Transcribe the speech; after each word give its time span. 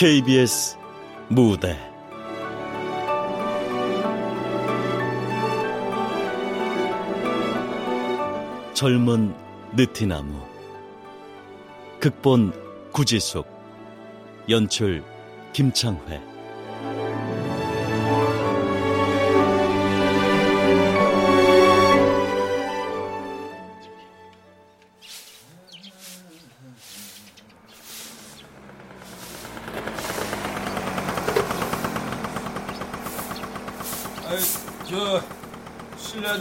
KBS 0.00 0.78
무대. 1.28 1.76
젊은 8.72 9.34
느티나무. 9.76 10.40
극본 12.00 12.54
구지숙. 12.92 13.46
연출 14.48 15.04
김창회 15.52 16.29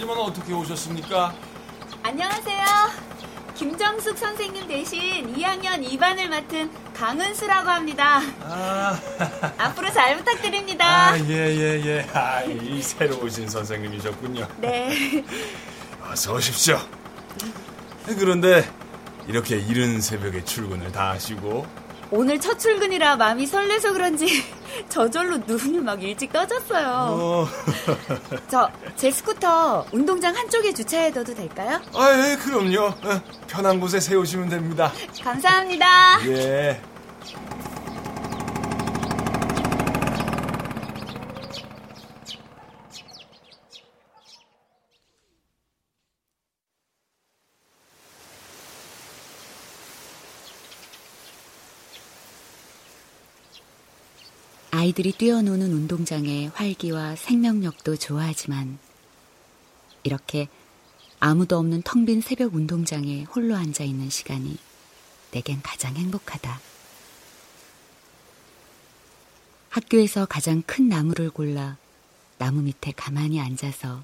실례하지만 0.10 0.18
어떻게 0.18 0.54
오셨습니까? 0.54 1.34
안녕하세요. 2.02 2.66
김정숙 3.56 4.18
선생님 4.18 4.68
대신 4.68 5.36
2학년 5.36 5.86
2반을 5.88 6.28
맡은 6.28 6.72
강은수라고 6.94 7.70
합니다. 7.70 8.22
아. 8.42 9.00
앞으로 9.58 9.92
잘 9.92 10.18
부탁드립니다. 10.18 11.12
아, 11.12 11.20
예, 11.20 11.34
예, 11.34 11.86
예. 11.86 12.08
아, 12.14 12.42
이 12.44 12.82
새로 12.82 13.18
오신 13.20 13.50
선생님이셨군요. 13.50 14.48
네. 14.58 15.24
어서 16.10 16.34
오십시오. 16.34 16.80
그런데 18.06 18.68
이렇게 19.28 19.58
이른 19.58 20.02
새벽에 20.02 20.44
출근을 20.44 20.92
다 20.92 21.12
하시고 21.12 21.68
오늘 22.12 22.40
첫 22.40 22.58
출근이라 22.58 23.18
마음이 23.18 23.46
설레서 23.46 23.94
그런지 23.94 24.44
저절로 24.90 25.38
눈이 25.38 25.80
막 25.80 26.02
일찍 26.02 26.32
떠졌어요. 26.32 26.88
어. 26.88 27.48
저, 28.48 28.70
제 28.96 29.12
스쿠터 29.12 29.88
운동장 29.92 30.36
한쪽에 30.36 30.74
주차해둬도 30.74 31.34
될까요? 31.36 31.80
아, 31.94 32.30
예, 32.32 32.36
그럼요. 32.36 32.88
어, 32.88 33.22
편한 33.48 33.80
곳에 33.80 34.00
세우시면 34.00 34.50
됩니다. 34.50 34.92
감사합니다. 35.24 36.20
예. 36.28 36.82
아이들이 54.80 55.12
뛰어노는 55.12 55.74
운동장의 55.74 56.52
활기와 56.54 57.18
생명력도 57.18 57.98
좋아하지만 57.98 58.80
이렇게 60.04 60.48
아무도 61.20 61.58
없는 61.58 61.82
텅 61.82 62.06
빈 62.06 62.22
새벽 62.22 62.56
운동장에 62.56 63.24
홀로 63.24 63.58
앉아 63.58 63.84
있는 63.84 64.10
시간이 64.10 64.58
내겐 65.32 65.62
가장 65.64 65.98
행복하다. 65.98 66.62
학교에서 69.68 70.26
가장 70.26 70.62
큰 70.62 70.88
나무를 70.88 71.30
골라 71.30 71.76
나무 72.38 72.62
밑에 72.62 72.94
가만히 72.94 73.42
앉아서 73.42 74.02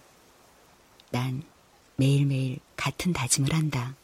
난 1.09 1.41
매일매일 1.95 2.59
같은 2.75 3.13
다짐을 3.13 3.53
한다. 3.53 3.95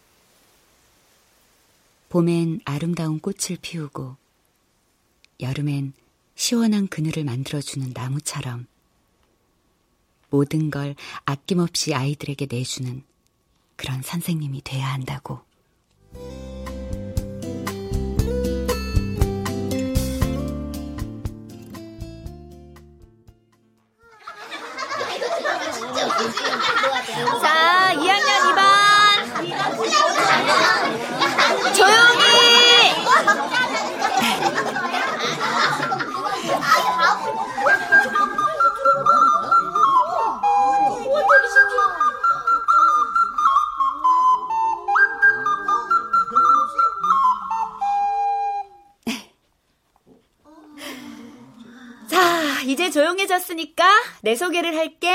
봄엔 2.08 2.62
아름다운 2.64 3.20
꽃을 3.20 3.58
피우고 3.62 4.16
여름엔 5.42 5.92
시원한 6.36 6.88
그늘을 6.88 7.24
만들어주는 7.24 7.92
나무처럼 7.94 8.68
모든 10.30 10.72
걸 10.72 10.96
아낌없이 11.25 11.94
아이들에게 11.94 12.47
내주는 12.50 13.03
그런 13.75 14.02
선생님이 14.02 14.62
돼야 14.64 14.88
한다고. 14.94 15.42
조용해졌으니까 52.91 53.84
내 54.22 54.35
소개를 54.35 54.78
할게. 54.78 55.09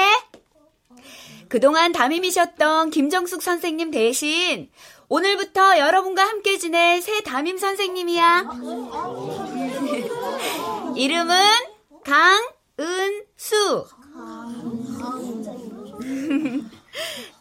그동안 1.48 1.92
담임이셨던 1.92 2.90
김정숙 2.90 3.40
선생님 3.42 3.92
대신 3.92 4.68
오늘부터 5.08 5.78
여러분과 5.78 6.26
함께 6.26 6.58
지낼 6.58 7.00
새 7.00 7.22
담임 7.22 7.58
선생님이야. 7.58 8.50
이름은 10.96 11.36
강은수. 12.04 13.86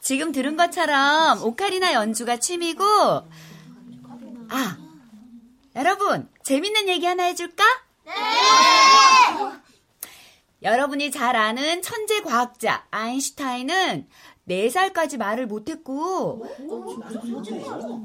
지금 0.02 0.32
들은 0.32 0.56
것처럼 0.58 1.44
오카리나 1.44 1.94
연주가 1.94 2.38
취미고, 2.38 2.84
아, 4.50 4.78
여러분, 5.76 6.30
재밌는 6.44 6.88
얘기 6.90 7.08
하나 7.08 7.24
해줄까? 7.24 7.64
네! 8.06 8.14
여러분이 10.62 11.12
잘 11.12 11.36
아는 11.36 11.82
천재 11.82 12.22
과학자 12.22 12.86
아인슈타인은 12.92 14.08
4살까지 14.48 15.18
말을 15.18 15.48
못했고 15.48 16.46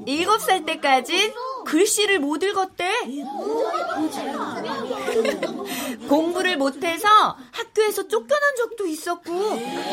7살 0.07 0.65
때까진 0.65 1.31
글씨를 1.65 2.19
못 2.19 2.41
읽었대. 2.43 2.91
공부를 6.09 6.57
못해서 6.57 7.07
학교에서 7.51 8.07
쫓겨난 8.07 8.55
적도 8.57 8.87
있었고. 8.87 9.31
네, 9.55 9.85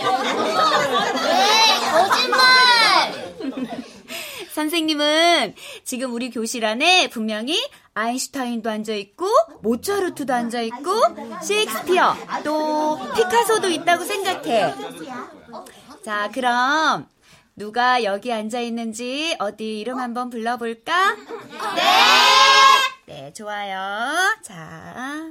거짓말! 1.92 2.38
선생님은 4.58 5.54
지금 5.84 6.12
우리 6.12 6.30
교실 6.30 6.64
안에 6.64 7.08
분명히 7.10 7.56
아인슈타인도 7.94 8.68
앉아있고, 8.68 9.24
모차르트도 9.62 10.34
앉아있고, 10.34 11.40
셰익스피어, 11.44 12.16
또 12.42 12.98
피카소도 13.14 13.68
있다고 13.68 14.04
생각해. 14.04 14.74
자, 16.04 16.28
그럼 16.34 17.06
누가 17.54 18.02
여기 18.02 18.32
앉아있는지 18.32 19.36
어디 19.38 19.78
이름 19.78 20.00
한번 20.00 20.28
불러볼까? 20.28 21.14
네! 21.76 21.82
네, 23.06 23.32
좋아요. 23.32 24.16
자, 24.42 25.30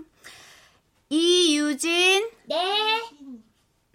이유진. 1.09 2.29
네. 2.45 3.03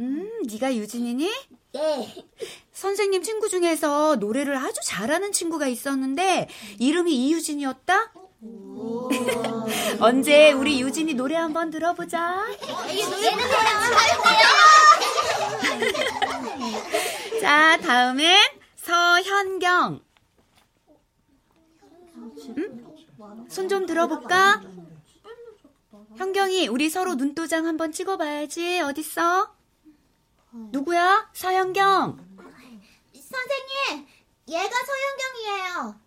음, 0.01 0.31
네가 0.51 0.75
유진이니? 0.75 1.33
네. 1.73 2.27
선생님 2.73 3.23
친구 3.23 3.49
중에서 3.49 4.17
노래를 4.17 4.57
아주 4.57 4.81
잘하는 4.85 5.33
친구가 5.33 5.67
있었는데 5.69 6.49
이름이 6.79 7.15
이유진이었다? 7.15 8.13
언제 10.01 10.53
우리 10.53 10.81
유진이 10.81 11.15
노래 11.15 11.37
한번 11.37 11.71
들어보자. 11.71 12.45
자, 17.41 17.79
다음엔 17.79 18.37
서현경. 18.77 20.01
응? 22.59 22.85
손좀 23.49 23.87
들어볼까? 23.87 24.63
현경이 26.17 26.69
우리 26.69 26.91
서로 26.91 27.15
눈도장 27.15 27.67
한번 27.67 27.93
찍어봐야지. 27.93 28.81
어딨어? 28.81 29.62
누구야? 30.53 31.31
서현경. 31.33 32.19
선생님, 33.15 34.07
얘가 34.49 34.71
서현경이에요. 34.85 36.01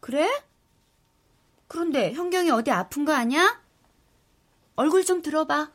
그래? 0.00 0.42
그런데 1.68 2.12
현경이 2.12 2.50
어디 2.50 2.70
아픈 2.70 3.04
거 3.04 3.12
아니야? 3.12 3.62
얼굴 4.74 5.04
좀 5.04 5.22
들어봐. 5.22 5.70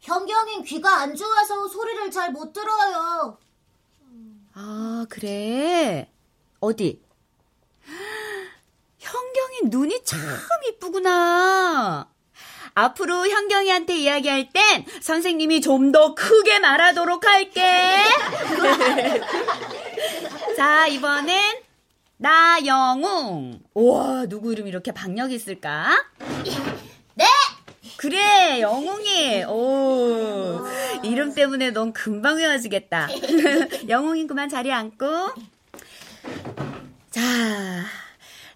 현경인 0.00 0.64
귀가 0.64 0.96
안 1.00 1.14
좋아서 1.14 1.68
소리를 1.68 2.10
잘 2.10 2.32
못 2.32 2.52
들어요. 2.52 3.38
아, 4.54 5.06
그래? 5.08 6.10
어디? 6.58 7.02
현경이 8.98 9.60
눈이 9.66 10.02
참 10.04 10.18
이쁘구나. 10.68 12.10
앞으로 12.74 13.28
현경이한테 13.28 13.96
이야기할 13.96 14.50
땐 14.52 14.84
선생님이 15.00 15.60
좀 15.60 15.90
더 15.92 16.14
크게 16.14 16.58
말하도록 16.60 17.24
할게. 17.26 17.62
자, 20.56 20.86
이번엔 20.86 21.40
나영웅. 22.16 23.60
우와, 23.74 24.26
누구 24.26 24.52
이름 24.52 24.66
이렇게 24.68 24.92
박력 24.92 25.32
있을까? 25.32 26.04
네! 27.14 27.24
그래, 27.96 28.60
영웅이. 28.60 29.44
오, 29.44 30.60
이름 31.02 31.34
때문에 31.34 31.70
넌 31.70 31.92
금방 31.92 32.36
외워지겠다. 32.36 33.08
영웅이 33.88 34.26
그만 34.26 34.48
자리에 34.48 34.72
앉고. 34.72 35.06
자, 37.10 37.20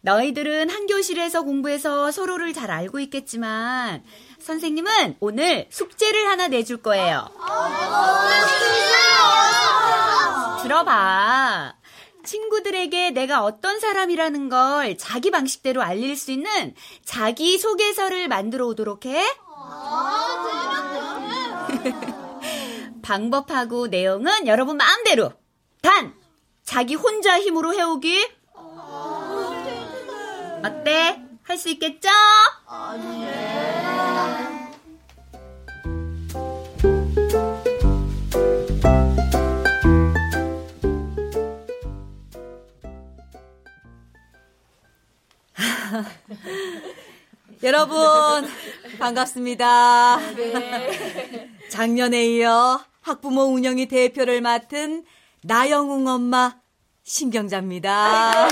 너희들은 0.05 0.69
한 0.69 0.87
교실에서 0.87 1.43
공부해서 1.43 2.11
서로를 2.11 2.53
잘 2.53 2.71
알고 2.71 3.01
있겠지만, 3.01 4.05
선생님은 4.39 5.17
오늘 5.19 5.67
숙제를 5.71 6.29
하나 6.29 6.47
내줄 6.47 6.83
거예요. 6.83 7.31
들어봐. 10.62 11.75
친구들에게 12.23 13.12
내가 13.12 13.45
어떤 13.45 13.81
사람이라는 13.81 14.51
걸 14.51 14.99
자기 14.99 15.31
방식대로 15.31 15.83
알릴 15.83 16.17
수 16.17 16.33
있는 16.33 16.75
자기 17.03 17.57
소개서를 17.57 18.29
만들어 18.29 18.67
오도록 18.67 19.07
해. 19.07 19.25
방법하고 23.00 23.87
내용은 23.87 24.47
여러분 24.47 24.77
마음대로. 24.77 25.33
단, 25.81 26.15
자기 26.62 26.95
혼자 26.95 27.41
힘으로 27.41 27.73
해오기. 27.73 28.44
어때? 30.64 31.20
할 31.43 31.58
수 31.58 31.69
있겠죠? 31.69 32.08
여러분 47.62 47.96
반갑습니다. 48.99 50.19
작년에 51.70 52.25
이어 52.25 52.81
학부모 53.02 53.43
운영위 53.43 53.87
대표를 53.87 54.40
맡은 54.40 55.05
나영웅 55.43 56.06
엄마 56.06 56.56
신경자입니다. 57.02 58.49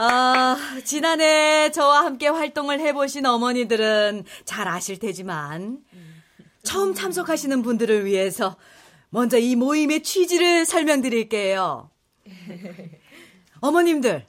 아, 0.00 0.56
지난해 0.84 1.72
저와 1.72 2.04
함께 2.04 2.28
활동을 2.28 2.78
해보신 2.78 3.26
어머니들은 3.26 4.22
잘 4.44 4.68
아실 4.68 5.00
테지만 5.00 5.80
처음 6.62 6.94
참석하시는 6.94 7.62
분들을 7.62 8.04
위해서 8.04 8.56
먼저 9.10 9.38
이 9.38 9.56
모임의 9.56 10.04
취지를 10.04 10.66
설명드릴게요. 10.66 11.90
어머님들, 13.60 14.24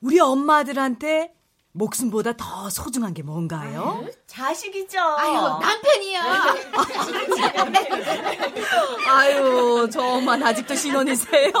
우리 0.00 0.18
엄마들한테 0.18 1.35
목숨보다 1.76 2.32
더 2.36 2.70
소중한 2.70 3.12
게 3.12 3.22
뭔가요? 3.22 4.06
자식이죠. 4.26 4.98
아유, 4.98 5.58
남편이야. 5.60 6.54
아유, 9.08 9.88
저 9.92 10.02
엄마 10.02 10.32
아직도 10.34 10.74
신혼이세요? 10.74 11.52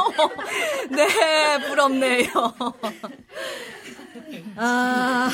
네, 0.90 1.68
부럽네요. 1.68 2.28
아, 4.56 5.30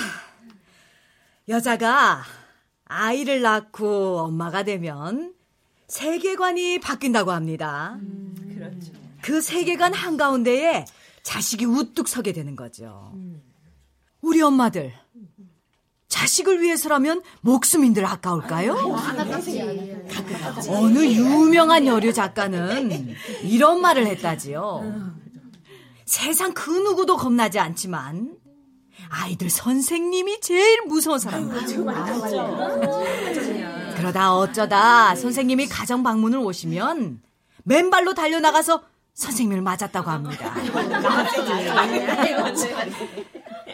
여자가 1.49 2.23
아이를 2.87 3.41
낳고 3.41 4.19
엄마가 4.19 4.65
되면 4.65 5.33
세계관이 5.87 6.81
바뀐다고 6.81 7.31
합니다. 7.31 7.99
그 9.21 9.41
세계관 9.41 9.95
한가운데에 9.95 10.87
자식이 11.23 11.67
우뚝 11.67 12.09
서게 12.09 12.33
되는 12.33 12.57
거죠. 12.57 13.13
우리 14.23 14.41
엄마들, 14.41 14.93
자식을 16.09 16.63
위해서라면 16.63 17.23
목숨인들 17.41 18.07
아까울까요? 18.07 18.75
어느 20.69 21.05
유명한 21.05 21.87
여류 21.87 22.13
작가는 22.13 23.15
이런 23.43 23.81
말을 23.81 24.07
했다지요. 24.07 25.13
세상 26.05 26.53
그 26.53 26.71
누구도 26.71 27.17
겁나지 27.17 27.59
않지만 27.59 28.37
아이들 29.09 29.51
선생님이 29.51 30.41
제일 30.41 30.83
무서운 30.87 31.19
사람이다. 31.19 31.67
그러다 33.97 34.35
어쩌다 34.37 35.15
선생님이 35.15 35.69
가정 35.69 36.03
방문을 36.03 36.39
오시면 36.39 37.21
맨발로 37.65 38.15
달려나가서 38.15 38.83
선생님을 39.15 39.63
맞았다고 39.63 40.11
합니다. 40.11 40.55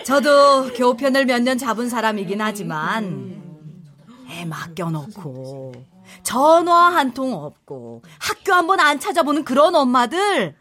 저도 0.04 0.72
교편을 0.74 1.26
몇 1.26 1.42
년 1.42 1.58
잡은 1.58 1.88
사람이긴 1.88 2.40
하지만 2.40 3.36
애 4.30 4.44
맡겨놓고 4.44 5.72
전화 6.22 6.88
한 6.94 7.12
통 7.12 7.32
없고 7.34 8.02
학교 8.18 8.52
한 8.52 8.66
번 8.66 8.80
안 8.80 8.98
찾아보는 9.00 9.44
그런 9.44 9.74
엄마들 9.74 10.56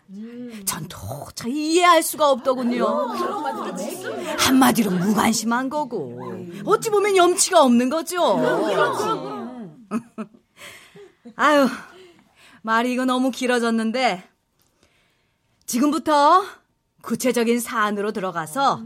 전 0.65 0.87
도저히 0.89 1.73
이해할 1.75 2.03
수가 2.03 2.29
없더군요. 2.31 2.85
한마디로 4.39 4.91
무관심한 4.91 5.69
거고 5.69 6.19
어찌 6.65 6.89
보면 6.89 7.15
염치가 7.15 7.61
없는 7.63 7.89
거죠. 7.89 8.37
아유 11.35 11.67
말이 12.61 12.91
이거 12.93 13.05
너무 13.05 13.31
길어졌는데 13.31 14.23
지금부터 15.65 16.43
구체적인 17.01 17.59
사안으로 17.59 18.11
들어가서 18.11 18.81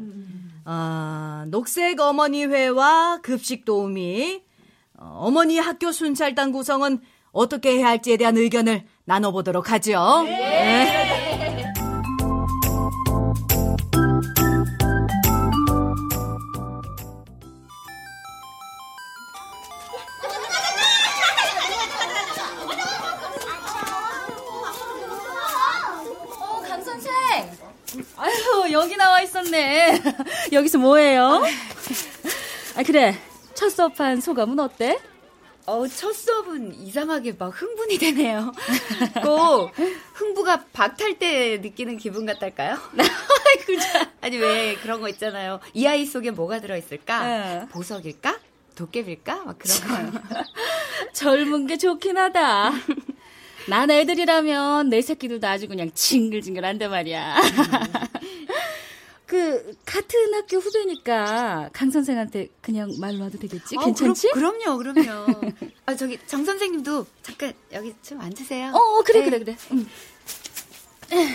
어, 0.74 1.44
녹색 1.48 2.00
어머니회와 2.00 3.20
급식 3.22 3.66
도우미, 3.66 4.42
어, 4.98 5.18
어머니 5.26 5.60
학교 5.60 5.92
순찰단 5.92 6.54
구성은 6.54 7.02
어떻게 7.34 7.78
해야 7.78 7.88
할지에 7.88 8.16
대한 8.16 8.38
의견을 8.38 8.86
나눠보도록 9.04 9.70
하죠. 9.70 10.24
네. 10.24 11.28
어, 11.28 11.31
있었네. 29.42 30.02
여기서 30.54 30.78
뭐해요? 30.78 31.44
아, 32.76 32.84
그래. 32.84 33.18
첫 33.54 33.70
수업한 33.70 34.22
소감은 34.22 34.60
어때? 34.60 35.00
어, 35.66 35.88
첫 35.88 36.14
수업은 36.14 36.74
이상하게 36.76 37.34
막 37.38 37.50
흥분이 37.50 37.98
되네요. 37.98 38.52
꼭 39.24 39.72
흥부가 40.14 40.66
박탈 40.74 41.20
때 41.20 41.58
느끼는 41.58 41.98
기분 41.98 42.26
같달까요? 42.26 42.78
참. 43.80 44.08
아니 44.22 44.38
왜 44.38 44.76
그런 44.76 45.02
거 45.02 45.08
있잖아요. 45.10 45.60
이 45.74 45.86
아이 45.86 46.06
속에 46.06 46.32
뭐가 46.32 46.60
들어있을까? 46.60 47.24
네. 47.24 47.68
보석일까? 47.70 48.40
도깨비일까? 48.76 49.44
막 49.44 49.60
그런 49.60 50.12
거요. 50.12 50.22
젊은 51.14 51.68
게 51.68 51.78
좋긴 51.78 52.18
하다. 52.18 52.72
난 53.68 53.92
애들이라면 53.92 54.90
내 54.90 55.02
새끼들도 55.02 55.46
아주 55.48 55.68
그냥 55.68 55.92
징글징글한데 55.94 56.88
말이야. 56.88 57.36
그 59.32 59.74
같은 59.86 60.34
학교 60.34 60.58
후배니까 60.58 61.70
강 61.72 61.90
선생한테 61.90 62.50
그냥 62.60 62.92
말로 63.00 63.22
와도 63.22 63.40
되겠지? 63.40 63.78
어, 63.78 63.86
괜찮지? 63.86 64.32
그럼, 64.34 64.60
그럼요, 64.60 64.78
그럼요. 64.78 65.26
아 65.88 65.96
저기 65.96 66.20
정 66.28 66.44
선생님도 66.44 67.06
잠깐 67.22 67.54
여기 67.72 67.96
좀 68.02 68.20
앉으세요. 68.20 68.72
어, 68.74 68.78
어, 68.78 69.02
그래 69.04 69.22
네. 69.22 69.30
그래 69.30 69.40
그래. 69.40 69.58
응. 69.72 69.88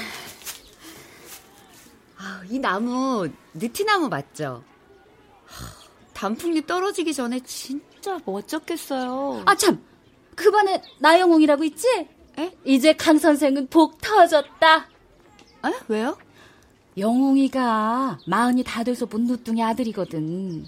아, 2.18 2.42
이 2.50 2.58
나무 2.58 3.30
느티나무 3.54 4.10
맞죠? 4.10 4.62
하, 5.48 5.66
단풍잎 6.12 6.66
떨어지기 6.66 7.14
전에 7.14 7.40
진짜 7.46 8.20
멋졌겠어요. 8.26 9.44
아 9.46 9.54
참. 9.54 9.82
그 10.34 10.50
반에 10.50 10.82
나영웅이라고 10.98 11.64
있지? 11.64 11.88
에? 12.38 12.52
이제 12.62 12.92
강 12.92 13.16
선생은 13.16 13.68
복 13.68 14.02
터졌다. 14.02 14.90
에? 15.64 15.72
왜요? 15.88 16.18
영웅이가 16.96 18.20
마흔이 18.26 18.64
다 18.64 18.82
돼서 18.82 19.06
본 19.06 19.26
누뚱이 19.26 19.62
아들이거든. 19.62 20.66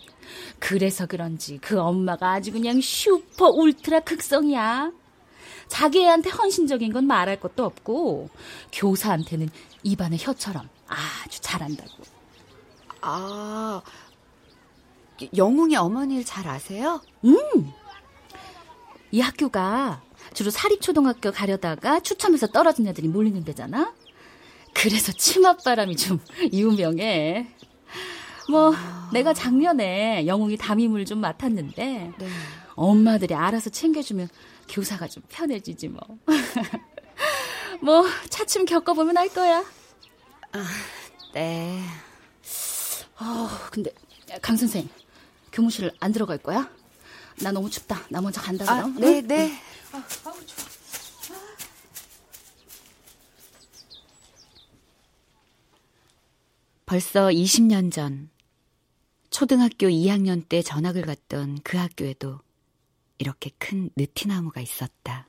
그래서 0.59 1.07
그런지 1.07 1.59
그 1.59 1.81
엄마가 1.81 2.33
아주 2.33 2.53
그냥 2.53 2.81
슈퍼 2.81 3.49
울트라 3.49 4.01
극성이야. 4.01 4.93
자기 5.69 6.03
애한테 6.03 6.31
헌신적인 6.31 6.93
건 6.93 7.07
말할 7.07 7.41
것도 7.41 7.65
없고 7.65 8.29
교사한테는 8.73 9.49
입안의 9.83 10.19
혀처럼 10.21 10.69
아주 10.87 11.41
잘한다고. 11.41 12.03
아, 13.01 13.81
영웅이 15.37 15.77
어머니를 15.77 16.25
잘 16.25 16.47
아세요? 16.49 17.01
음. 17.25 17.73
이 19.11 19.21
학교가 19.21 20.03
주로 20.35 20.51
사립초등학교 20.51 21.33
가려다가 21.33 22.01
추첨해서 22.01 22.47
떨어진 22.49 22.87
애들이 22.87 23.09
몰리는 23.09 23.45
데잖아. 23.45 23.95
그래서 24.75 25.13
치맛바람이 25.13 25.97
좀 25.97 26.21
유명해. 26.53 27.49
뭐 28.49 28.73
아... 28.75 29.11
내가 29.13 29.35
작년에 29.35 30.27
영웅이 30.27 30.57
담임을 30.57 31.05
좀 31.05 31.21
맡았는데 31.21 32.13
네. 32.19 32.29
엄마들이 32.75 33.35
알아서 33.35 33.71
챙겨주면 33.71 34.29
교사가 34.69 35.09
좀 35.09 35.23
편해지지 35.29 35.89
뭐. 35.89 36.01
뭐 37.81 38.05
차츰 38.29 38.65
겪어보면 38.65 39.17
알 39.17 39.29
거야. 39.29 39.65
아, 40.53 40.67
네. 41.35 41.83
아, 43.17 43.69
근데 43.71 43.91
강 44.41 44.57
선생 44.57 44.89
교무실 45.53 45.91
안 46.01 46.13
들어갈 46.13 46.39
거야? 46.39 46.71
나 47.41 47.53
너무 47.53 47.71
춥다. 47.71 48.01
나 48.11 48.21
먼저 48.21 48.41
간다 48.41 48.65
아, 48.69 48.77
그럼. 48.77 48.97
아, 48.97 49.01
네, 49.01 49.19
응? 49.19 49.27
네. 49.29 49.59
아, 49.93 50.03
벌써 56.89 57.29
20년 57.29 57.93
전 57.93 58.31
초등학교 59.29 59.89
2학년 59.89 60.49
때 60.49 60.63
전학을 60.63 61.03
갔던 61.03 61.59
그 61.63 61.77
학교에도 61.77 62.41
이렇게 63.19 63.51
큰 63.59 63.91
느티나무가 63.95 64.63
있었다. 64.63 65.29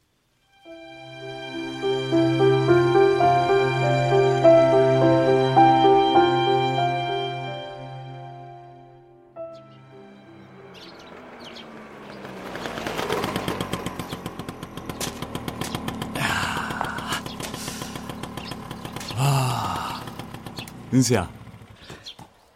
은수야, 20.92 21.39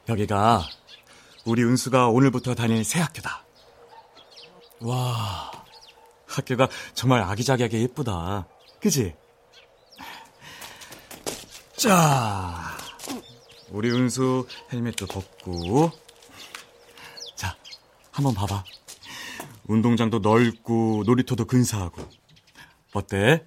여기가 0.10 0.64
우리 1.46 1.64
은수가 1.64 2.10
오늘부터 2.10 2.56
다닐 2.56 2.84
새 2.84 3.00
학교다. 3.00 3.46
와, 4.82 5.52
학교가 6.28 6.68
정말 6.94 7.22
아기자기하게 7.22 7.82
예쁘다. 7.84 8.48
그지? 8.82 9.16
자, 11.78 12.78
우리 13.70 13.92
은수 13.92 14.48
헬멧도 14.72 15.06
벗고. 15.08 15.92
자, 17.36 17.56
한번 18.12 18.34
봐봐. 18.34 18.64
운동장도 19.68 20.20
넓고 20.20 21.04
놀이터도 21.06 21.46
근사하고. 21.46 22.10
어때? 22.94 23.46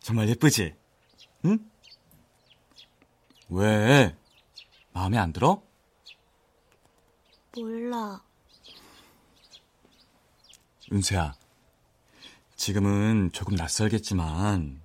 정말 0.00 0.28
예쁘지? 0.28 0.74
응? 1.46 1.58
왜? 3.48 4.14
마음에 4.92 5.18
안 5.18 5.32
들어? 5.32 5.62
몰라. 7.56 8.20
은수야, 10.92 11.34
지금은 12.56 13.30
조금 13.32 13.54
낯설겠지만, 13.54 14.80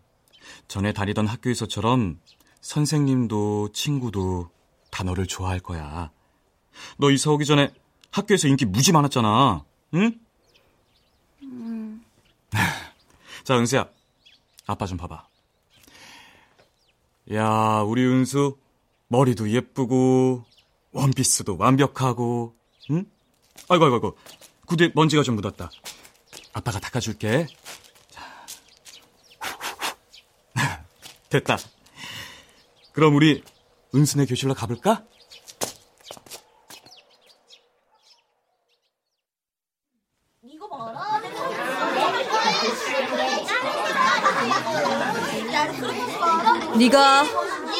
전에 0.68 0.94
다니던 0.94 1.28
학교에서처럼 1.28 2.20
선생님도 2.62 3.72
친구도 3.74 4.50
다 4.92 5.04
너를 5.04 5.26
좋아할 5.26 5.60
거야. 5.60 6.12
너 6.98 7.12
이사 7.12 7.32
오기 7.32 7.46
전에 7.46 7.74
학교에서 8.12 8.48
인기 8.48 8.66
무지 8.66 8.92
많았잖아. 8.92 9.66
응? 9.96 10.20
음. 11.44 12.06
자, 13.44 13.58
은수야. 13.58 13.90
아빠 14.68 14.86
좀 14.86 14.98
봐봐. 14.98 15.28
야, 17.34 17.82
우리 17.82 18.06
은수 18.06 18.58
머리도 19.08 19.50
예쁘고 19.52 20.46
원피스도 20.92 21.58
완벽하고 21.58 22.59
응? 22.92 23.06
아이고 23.70 23.86
아이고 23.86 23.96
아이고 23.96 24.18
구두에 24.66 24.92
먼지가 24.94 25.24
좀 25.24 25.36
묻었다. 25.36 25.70
아빠가 26.54 26.80
닦아줄게. 26.80 27.48
자. 28.10 28.46
됐다. 31.30 31.58
그럼 32.94 33.16
우리 33.16 33.44
은순의 33.96 34.28
교실로 34.28 34.54
가볼까? 34.54 35.06
네가 46.78 47.26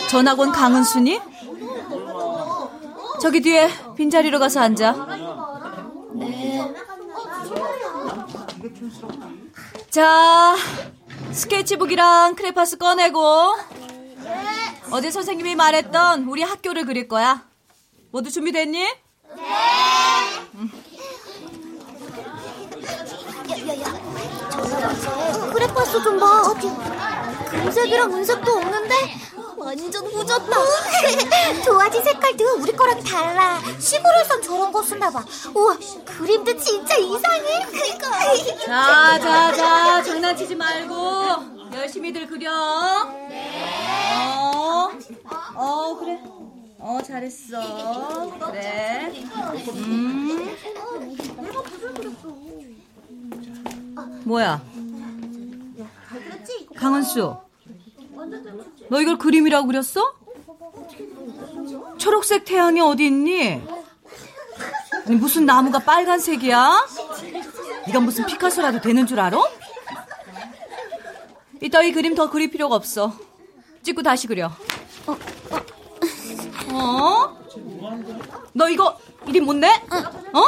전학온 0.10 0.52
강은순이? 0.52 1.22
저기 3.22 3.42
뒤에 3.42 3.70
빈자리로 4.00 4.40
가서 4.40 4.62
앉아. 4.62 4.96
네. 6.14 6.74
자, 9.90 10.56
스케치북이랑 11.34 12.36
크레파스 12.36 12.78
꺼내고. 12.78 13.58
어제 14.92 15.12
선생님이 15.12 15.56
말했던 15.56 16.24
우리 16.30 16.44
학교를 16.44 16.86
그릴 16.86 17.10
거야. 17.10 17.44
모두 18.12 18.32
준비됐니? 18.32 18.80
네. 18.80 18.96
크레파스 25.54 26.04
좀 26.04 26.20
봐. 26.22 26.54
금색이랑 27.50 28.14
은색도 28.14 28.50
없는데? 28.50 28.96
완전 29.58 30.06
후졌다. 30.06 30.58
도화지 31.66 32.02
색깔도 32.02 32.58
우리 32.60 32.72
거랑 32.72 33.04
달라. 33.04 33.60
시골에선 33.80 34.42
저런 34.42 34.72
거 34.72 34.82
쓰나 34.84 35.10
봐. 35.10 35.24
우와, 35.54 35.78
그림도 36.06 36.58
진짜 36.58 36.96
이상해. 36.96 37.66
그니까. 37.66 38.10
자, 38.66 39.20
자, 39.20 39.52
자, 39.54 40.04
장난치지 40.04 40.56
말고 40.56 41.74
열심히들 41.74 42.28
그려. 42.28 42.52
네. 43.30 43.64
어, 44.16 44.90
어, 45.56 45.96
그래. 46.00 46.20
어, 46.80 47.00
잘했어. 47.06 47.60
그래. 48.52 49.12
음. 49.76 50.56
뭐야? 54.24 54.62
강은수, 56.76 57.36
너 58.90 59.02
이걸 59.02 59.18
그림이라고 59.18 59.68
그렸어? 59.68 60.14
초록색 61.98 62.46
태양이 62.46 62.82
어디 62.82 63.06
있니? 63.06 63.62
아니, 65.06 65.16
무슨 65.16 65.46
나무가 65.46 65.80
빨간색이야? 65.80 66.88
이건 67.88 68.04
무슨 68.04 68.26
피카소라도 68.26 68.82
되는 68.82 69.06
줄 69.06 69.20
알아? 69.20 69.38
이따위 71.62 71.92
그림 71.92 72.16
더 72.16 72.30
그릴 72.30 72.50
필요가 72.52 72.76
없어. 72.76 73.14
찍고 73.84 74.02
다시 74.04 74.28
그려. 74.28 74.52
어? 76.72 77.38
너 78.54 78.70
이거 78.70 78.98
이름 79.28 79.46
못 79.46 79.54
내? 79.56 79.68
어? 79.70 80.44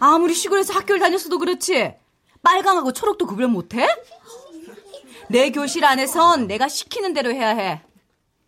아무리 0.00 0.34
시골에서 0.34 0.72
학교를 0.74 1.00
다녔어도 1.00 1.38
그렇지. 1.38 1.94
빨강하고 2.42 2.92
초록도 2.92 3.26
구별 3.26 3.48
못해? 3.48 3.86
내 5.28 5.50
교실 5.50 5.84
안에선 5.84 6.46
내가 6.46 6.68
시키는 6.68 7.14
대로 7.14 7.32
해야 7.32 7.48
해. 7.48 7.82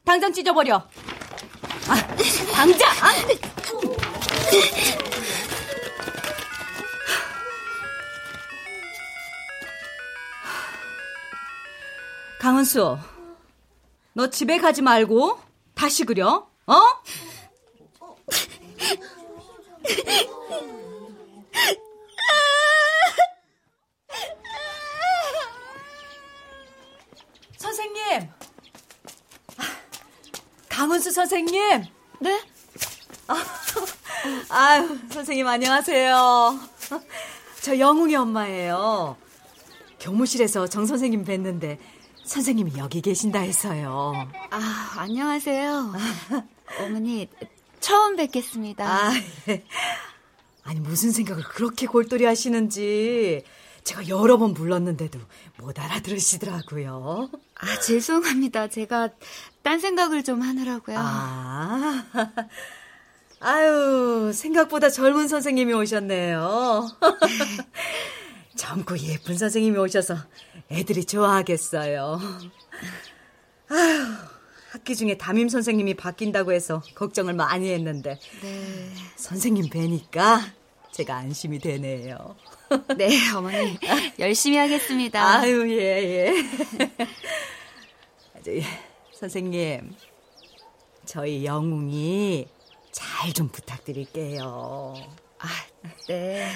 당장 0.05 0.33
찢어버려. 0.33 0.77
아, 1.89 2.17
당장! 2.53 2.89
아! 3.01 3.13
강은수, 12.39 12.99
너 14.13 14.29
집에 14.29 14.59
가지 14.59 14.83
말고 14.83 15.39
다시 15.75 16.05
그려, 16.05 16.47
어? 16.67 16.75
선생님! 28.05 28.29
강은수 30.69 31.11
선생님! 31.11 31.85
네? 32.21 32.43
아, 34.49 34.79
유 34.79 34.99
선생님 35.11 35.47
안녕하세요. 35.47 36.61
저 37.63 37.79
영웅이 37.79 38.15
엄마예요. 38.17 39.17
교무실에서 40.01 40.67
정 40.67 40.85
선생님 40.85 41.25
뵀는데 41.25 41.79
선생님이 42.25 42.73
여기 42.77 43.01
계신다 43.01 43.41
해서요. 43.41 44.29
아, 44.51 44.95
안녕하세요. 44.99 45.93
어머니, 46.81 47.29
처음 47.81 48.17
뵙겠습니다. 48.17 48.85
아, 48.87 49.13
예. 49.49 49.65
아니, 50.63 50.81
무슨 50.81 51.11
생각을 51.11 51.43
그렇게 51.45 51.87
골똘히 51.87 52.25
하시는지. 52.25 53.45
제가 53.85 54.09
여러 54.09 54.39
번 54.39 54.55
불렀는데도 54.55 55.21
못 55.59 55.79
알아들으시더라고요. 55.79 57.31
아, 57.57 57.81
죄송합니다. 57.81 58.69
제가 58.69 59.11
딴 59.63 59.79
생각을 59.79 60.25
좀 60.25 60.41
하느라고요. 60.41 60.97
아, 60.99 62.05
아유, 63.41 64.33
생각보다 64.35 64.89
젊은 64.89 65.29
선생님이 65.29 65.75
오셨네요. 65.75 66.89
젊고 68.57 68.99
예쁜 69.01 69.37
선생님이 69.37 69.77
오셔서 69.77 70.17
애들이 70.71 71.05
좋아하겠어요. 71.05 72.21
아유, 73.69 74.07
학기 74.71 74.97
중에 74.97 75.19
담임 75.19 75.51
선생님이 75.51 75.95
바뀐다고 75.95 76.53
해서 76.53 76.83
걱정을 76.95 77.35
많이 77.35 77.71
했는데. 77.71 78.19
네. 78.41 78.95
선생님 79.17 79.69
뵈니까 79.69 80.41
제가 80.95 81.17
안심이 81.17 81.59
되네요. 81.59 82.37
네, 82.97 83.11
어머니. 83.35 83.77
열심히 84.21 84.59
하겠습니다. 84.59 85.39
아유, 85.41 85.69
예, 85.69 85.77
예. 85.77 86.35
저기, 88.45 88.63
선생님, 89.13 89.93
저희 91.05 91.45
영웅이 91.45 92.47
잘 92.93 93.33
좀 93.33 93.49
부탁드릴게요. 93.49 94.95
아, 95.41 95.49
네. 96.09 96.47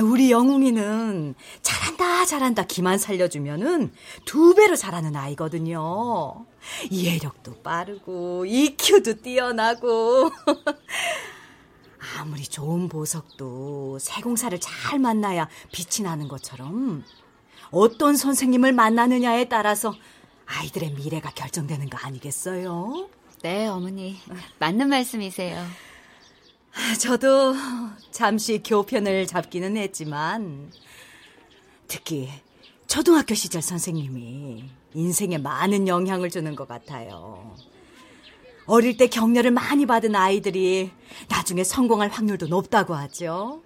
우리 0.00 0.30
영웅이는 0.30 1.34
잘한다, 1.60 2.24
잘한다, 2.24 2.64
기만 2.64 2.96
살려주면은 2.96 3.92
두 4.24 4.54
배로 4.54 4.74
잘하는 4.76 5.16
아이거든요. 5.16 6.46
이해력도 6.90 7.62
빠르고, 7.62 8.46
EQ도 8.46 9.20
뛰어나고. 9.20 10.30
아무리 12.18 12.44
좋은 12.44 12.88
보석도 12.88 13.98
세공사를 13.98 14.58
잘 14.60 14.98
만나야 14.98 15.48
빛이 15.72 16.06
나는 16.06 16.28
것처럼 16.28 17.04
어떤 17.70 18.16
선생님을 18.16 18.72
만나느냐에 18.72 19.48
따라서 19.48 19.94
아이들의 20.46 20.92
미래가 20.92 21.30
결정되는 21.30 21.90
거 21.90 21.98
아니겠어요? 21.98 23.08
네, 23.42 23.66
어머니. 23.66 24.18
맞는 24.58 24.88
말씀이세요. 24.88 25.64
저도 27.00 27.54
잠시 28.10 28.62
교편을 28.62 29.26
잡기는 29.26 29.76
했지만 29.76 30.70
특히 31.88 32.28
초등학교 32.86 33.34
시절 33.34 33.62
선생님이 33.62 34.64
인생에 34.94 35.38
많은 35.38 35.88
영향을 35.88 36.30
주는 36.30 36.54
것 36.54 36.68
같아요. 36.68 37.54
어릴 38.66 38.96
때 38.96 39.06
격려를 39.06 39.52
많이 39.52 39.86
받은 39.86 40.14
아이들이 40.14 40.90
나중에 41.28 41.62
성공할 41.62 42.08
확률도 42.08 42.48
높다고 42.48 42.94
하죠. 42.94 43.62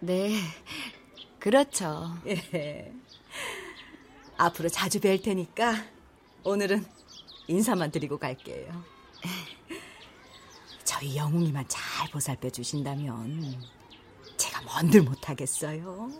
네, 0.00 0.38
그렇죠. 1.38 2.14
예. 2.26 2.92
앞으로 4.36 4.68
자주 4.68 5.00
뵐 5.00 5.22
테니까 5.22 5.84
오늘은 6.44 6.84
인사만 7.48 7.90
드리고 7.90 8.18
갈게요. 8.18 8.84
저희 10.84 11.16
영웅이만 11.16 11.64
잘 11.68 12.10
보살펴 12.10 12.50
주신다면 12.50 13.62
제가 14.36 14.62
뭔들 14.62 15.02
못하겠어요. 15.02 16.10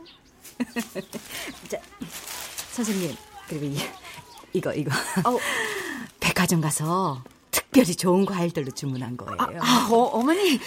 자, 1.69 1.79
선생님 2.73 3.15
그리고 3.49 3.67
이, 3.67 3.77
이거 4.55 4.73
이거 4.73 4.91
어. 5.29 5.39
백화점 6.21 6.61
가서 6.61 7.23
특별히 7.77 7.95
좋은 7.95 8.25
과일들로 8.25 8.71
주문한 8.71 9.19
거예요. 9.19 9.61
아, 9.61 9.89
어, 9.91 9.97
어머니. 9.97 10.59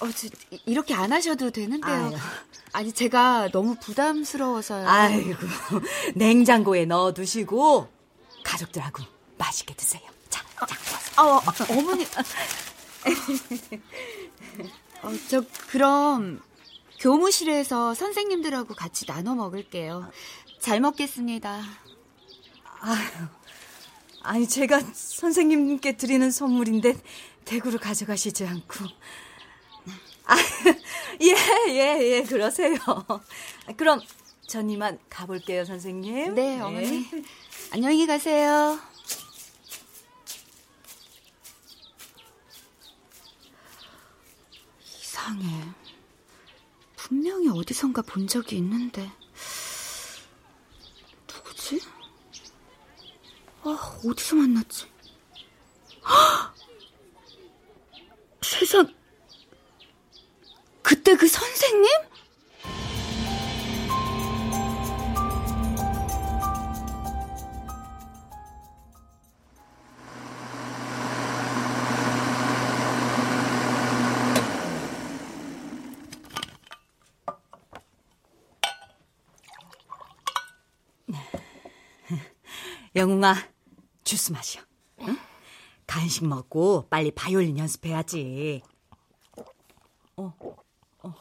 어, 0.00 0.10
저, 0.10 0.28
이렇게 0.66 0.94
안 0.94 1.12
하셔도 1.12 1.50
되는데요. 1.50 1.94
아유. 1.94 2.16
아니, 2.72 2.92
제가 2.92 3.50
너무 3.52 3.76
부담스러워서요. 3.76 4.88
아이고 4.88 5.38
냉장고에 6.16 6.84
넣어두시고 6.86 7.88
가족들하고 8.44 9.04
맛있게 9.38 9.74
드세요. 9.74 10.02
자, 10.28 10.44
자. 10.66 10.76
아, 11.16 11.22
어, 11.22 11.40
어머니. 11.70 12.04
어, 15.02 15.12
저, 15.28 15.42
그럼, 15.68 16.42
교무실에서 16.98 17.94
선생님들하고 17.94 18.74
같이 18.74 19.06
나눠 19.06 19.34
먹을게요. 19.34 20.10
잘 20.60 20.80
먹겠습니다. 20.80 21.62
아 22.80 23.28
니 24.34 24.48
제가 24.48 24.80
선생님께 24.92 25.96
드리는 25.96 26.30
선물인데 26.30 26.96
대구로 27.44 27.78
가져가시지 27.78 28.44
않고 28.44 28.86
아예예예 30.24 31.68
예, 31.70 31.98
예, 32.16 32.22
그러세요. 32.24 32.76
그럼 33.76 34.00
전 34.48 34.68
이만 34.68 34.98
가볼게요 35.08 35.64
선생님. 35.64 36.34
네, 36.34 36.60
어머니. 36.60 37.06
안녕히 37.72 38.06
가세요. 38.06 38.78
이상해. 44.84 45.46
분명히 46.96 47.48
어디선가 47.48 48.02
본 48.02 48.26
적이 48.26 48.56
있는데. 48.56 49.10
누구지? 51.32 51.80
아, 53.68 53.98
어디서 54.06 54.36
만났지? 54.36 54.86
헉! 56.04 56.54
세상. 58.40 58.94
그때 60.82 61.16
그 61.16 61.26
선생님? 61.26 61.90
영웅아 82.94 83.55
주스 84.06 84.30
마셔. 84.30 84.60
응? 85.00 85.18
간식 85.84 86.24
먹고 86.26 86.86
빨리 86.88 87.10
바이올린 87.10 87.58
연습해야지. 87.58 88.62
어, 90.16 90.32
어. 91.02 91.14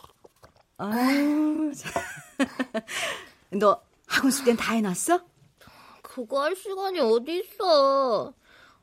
아유, 0.77 1.71
너 3.49 3.81
학원 4.05 4.31
숙제는 4.31 4.57
다 4.57 4.73
해놨어? 4.73 5.19
그거 6.03 6.43
할 6.43 6.55
시간이 6.55 6.99
어디 6.99 7.39
있어. 7.39 8.33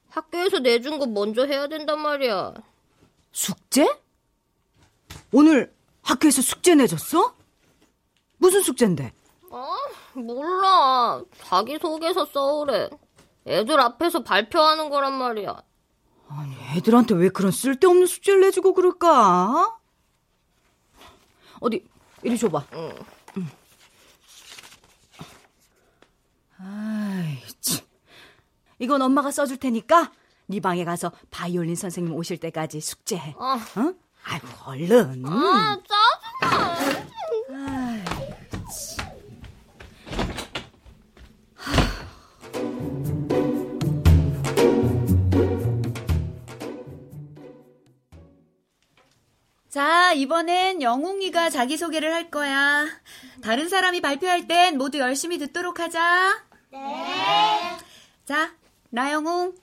학교에서 0.09 0.59
내준 0.59 0.99
거 0.99 1.07
먼저 1.07 1.47
해야 1.47 1.69
된단 1.69 2.01
말이야. 2.01 2.55
숙제? 3.31 4.01
오늘 5.33 5.73
학교에서 6.03 6.43
숙제 6.43 6.75
내줬어? 6.75 7.37
무슨 8.39 8.63
숙제인데? 8.63 9.13
아, 9.53 9.77
몰라. 10.15 11.23
자기소개서 11.45 12.27
써오래. 12.27 12.91
애들 13.47 13.81
앞에서 13.81 14.23
발표하는 14.23 14.91
거란 14.91 15.15
말이야. 15.15 15.63
아니, 16.29 16.57
애들한테 16.77 17.15
왜 17.15 17.29
그런 17.29 17.53
쓸데없는 17.53 18.07
숙제를 18.07 18.41
내주고 18.41 18.73
그럴까? 18.75 19.77
어디, 21.61 21.85
이리 22.23 22.39
줘봐. 22.39 22.65
응. 22.73 22.93
응. 23.37 23.49
아이, 26.59 27.39
참. 27.61 27.85
이건 28.79 29.03
엄마가 29.03 29.31
써줄 29.31 29.59
테니까 29.59 30.13
네 30.47 30.61
방에 30.61 30.85
가서 30.85 31.13
바이올린 31.31 31.77
선생님 31.77 32.15
오실 32.15 32.39
때까지 32.39 32.81
숙제해. 32.81 33.35
아. 33.39 33.59
응? 33.77 33.95
아이고, 34.25 34.47
얼른. 34.67 35.25
아, 35.27 35.81
짜 35.87 35.95
자, 49.73 50.13
이번엔 50.13 50.83
영웅이가 50.83 51.49
자기소개를 51.49 52.13
할 52.13 52.31
거야. 52.31 52.87
다른 53.43 53.71
사람이 53.71 54.03
발표할 54.03 54.47
땐 54.47 54.77
모두 54.77 54.99
열심히 54.99 55.39
듣도록 55.39 55.81
하자. 55.81 56.45
네. 56.71 56.79
자, 58.27 58.55
나영웅. 58.91 59.55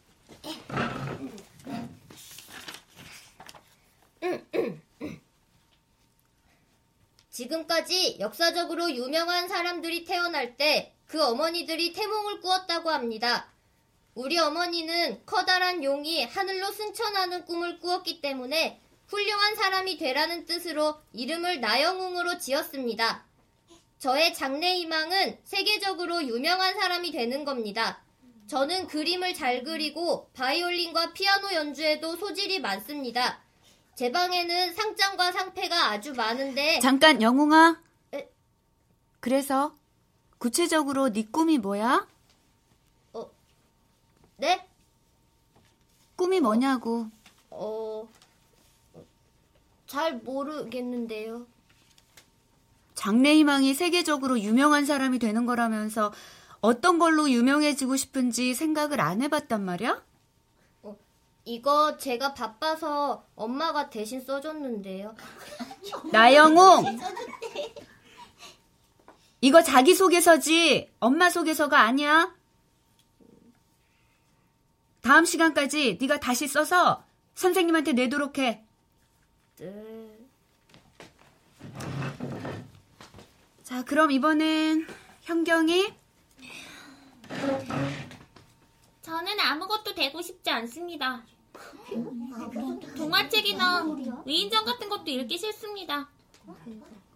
지금까지 7.30 8.18
역사적으로 8.20 8.92
유명한 8.92 9.48
사람들이 9.48 10.06
태어날 10.06 10.58
때 10.58 10.96
그 11.10 11.24
어머니들이 11.24 11.92
태몽을 11.94 12.40
꾸었다고 12.40 12.92
합니다. 12.92 13.52
우리 14.14 14.38
어머니는 14.38 15.24
커다란 15.26 15.84
용이 15.84 16.24
하늘로 16.24 16.72
승천하는 16.72 17.46
꿈을 17.46 17.80
꾸었기 17.80 18.22
때문에 18.22 18.80
훌륭한 19.10 19.56
사람이 19.56 19.98
되라는 19.98 20.46
뜻으로 20.46 20.96
이름을 21.14 21.60
나영웅으로 21.60 22.38
지었습니다. 22.38 23.26
저의 23.98 24.34
장래 24.34 24.76
희망은 24.76 25.40
세계적으로 25.44 26.24
유명한 26.24 26.80
사람이 26.80 27.12
되는 27.12 27.44
겁니다. 27.44 28.02
저는 28.48 28.88
그림을 28.88 29.34
잘 29.34 29.64
그리고 29.64 30.30
바이올린과 30.34 31.14
피아노 31.14 31.54
연주에도 31.54 32.16
소질이 32.16 32.62
많습니다. 32.62 33.42
제 33.96 34.12
방에는 34.12 34.74
상장과 34.74 35.32
상패가 35.34 35.92
아주 35.92 36.14
많은데 36.14 36.80
잠깐 36.80 37.22
영웅아. 37.22 37.82
에? 38.14 38.30
그래서 39.20 39.76
구체적으로 40.38 41.12
네 41.12 41.26
꿈이 41.30 41.58
뭐야? 41.58 42.08
네? 44.38 44.66
꿈이 46.16 46.40
뭐냐고. 46.40 47.08
어... 47.50 48.08
잘 49.90 50.18
모르겠는데요. 50.18 51.48
장래희망이 52.94 53.74
세계적으로 53.74 54.40
유명한 54.40 54.86
사람이 54.86 55.18
되는 55.18 55.48
거라면서 55.48 56.14
어떤 56.62 57.00
걸로 57.00 57.28
유명해지고 57.30 57.96
싶은지 57.96 58.54
생각을 58.54 59.02
안 59.02 59.24
해봤단 59.24 59.66
말이야? 59.66 60.04
이거 61.46 61.98
제가 61.98 62.36
바빠서 62.36 63.26
엄마가 63.36 63.90
대신 63.90 64.22
써줬는데요. 64.22 65.16
나영웅! 66.14 67.00
이거 69.42 69.64
자기소개서지 69.64 70.92
엄마 71.00 71.32
소개서가 71.32 71.82
아니야. 71.82 72.36
다음 75.02 75.26
시간까지 75.26 75.98
네가 76.00 76.20
다시 76.20 76.48
써서 76.48 77.04
선생님한테 77.34 77.94
내도록 77.94 78.38
해. 78.38 78.64
네. 79.60 80.18
자, 83.64 83.84
그럼 83.84 84.12
이번엔 84.12 84.88
현경이 85.22 85.94
저는 89.02 89.40
아무것도 89.40 89.94
되고 89.94 90.22
싶지 90.22 90.50
않습니다. 90.50 91.24
동화책이나 92.96 93.84
위인전 94.26 94.64
같은 94.64 94.88
것도 94.88 95.12
읽기 95.12 95.38
싫습니다. 95.38 96.08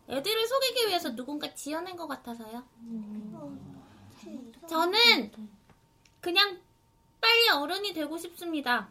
애들을 0.09 0.47
속이기 0.47 0.87
위해서 0.87 1.15
누군가 1.15 1.53
지어낸 1.53 1.95
것 1.95 2.07
같아서요. 2.07 2.63
저는 4.67 5.31
그냥 6.19 6.59
빨리 7.21 7.49
어른이 7.49 7.93
되고 7.93 8.17
싶습니다. 8.17 8.89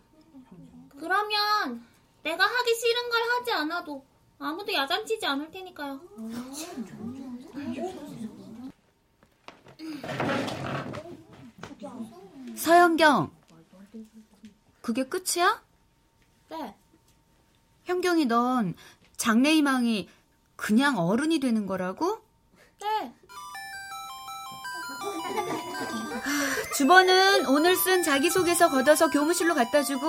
그러면 0.98 1.91
내가 2.22 2.44
하기 2.44 2.74
싫은 2.74 3.10
걸 3.10 3.22
하지 3.30 3.52
않아도 3.52 4.04
아무도 4.38 4.72
야단치지 4.72 5.24
않을 5.26 5.50
테니까요. 5.50 6.00
서현경. 12.56 13.30
그게 14.80 15.04
끝이야? 15.04 15.62
네. 16.50 16.74
현경이 17.84 18.26
넌 18.26 18.74
장래희망이 19.16 20.08
그냥 20.56 20.98
어른이 20.98 21.40
되는 21.40 21.66
거라고? 21.66 22.20
네. 22.80 23.14
주번은 26.76 27.46
오늘 27.46 27.76
쓴 27.76 28.02
자기소개서 28.02 28.70
걷어서 28.70 29.10
교무실로 29.10 29.54
갖다 29.54 29.82
주고 29.82 30.06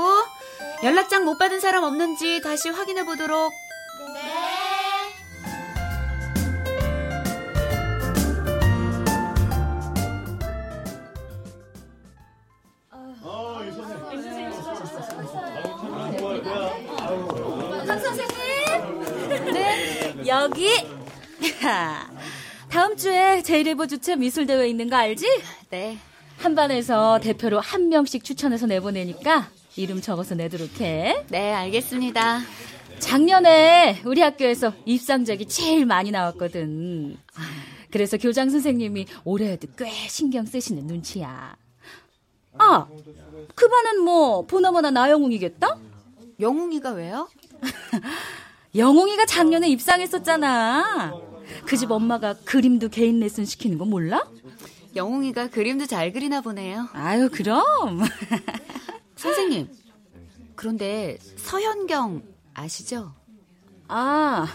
연락장 0.84 1.26
못 1.26 1.38
받은 1.38 1.60
사람 1.60 1.84
없는지 1.84 2.42
다시 2.42 2.70
확인해 2.70 3.06
보도록. 3.06 3.52
여기. 20.26 20.68
다음 22.70 22.98
주에 22.98 23.42
제1일보 23.42 23.88
주최 23.88 24.16
미술대회 24.16 24.68
있는 24.68 24.90
거 24.90 24.96
알지? 24.96 25.26
네. 25.70 25.98
한 26.38 26.56
반에서 26.56 27.20
대표로 27.20 27.60
한 27.60 27.90
명씩 27.90 28.24
추천해서 28.24 28.66
내보내니까 28.66 29.50
이름 29.76 30.02
적어서 30.02 30.36
내도록 30.36 30.82
해. 30.82 31.24
네, 31.30 31.52
알겠습니다. 31.54 32.42
작년에 33.00 34.02
우리 34.06 34.22
학교에서 34.22 34.74
입상작이 34.86 35.48
제일 35.48 35.86
많이 35.86 36.12
나왔거든. 36.12 37.18
그래서 37.92 38.18
교장 38.18 38.50
선생님이 38.50 39.06
올해에도 39.24 39.68
꽤 39.78 39.90
신경 40.08 40.46
쓰시는 40.46 40.86
눈치야. 40.88 41.56
아, 42.60 42.88
그 43.56 43.68
반은 43.68 44.02
뭐 44.04 44.44
보나마나 44.46 44.92
나영웅이겠다? 44.92 45.78
영웅이가 46.40 46.92
왜요? 46.92 47.28
영웅이가 48.76 49.26
작년에 49.26 49.70
입상했었잖아. 49.70 51.14
그 51.66 51.78
집 51.78 51.92
엄마가 51.92 52.34
그림도 52.46 52.90
개인 52.90 53.20
레슨 53.20 53.46
시키는 53.46 53.78
거 53.78 53.86
몰라? 53.86 54.24
영웅이가 54.96 55.50
그림도 55.50 55.88
잘 55.88 56.12
그리나 56.14 56.42
보네요. 56.42 56.88
아유, 56.94 57.30
그럼. 57.32 57.64
선생님. 59.24 59.70
그런데 60.56 61.18
서현경 61.38 62.24
아시죠? 62.54 63.14
아, 63.88 64.48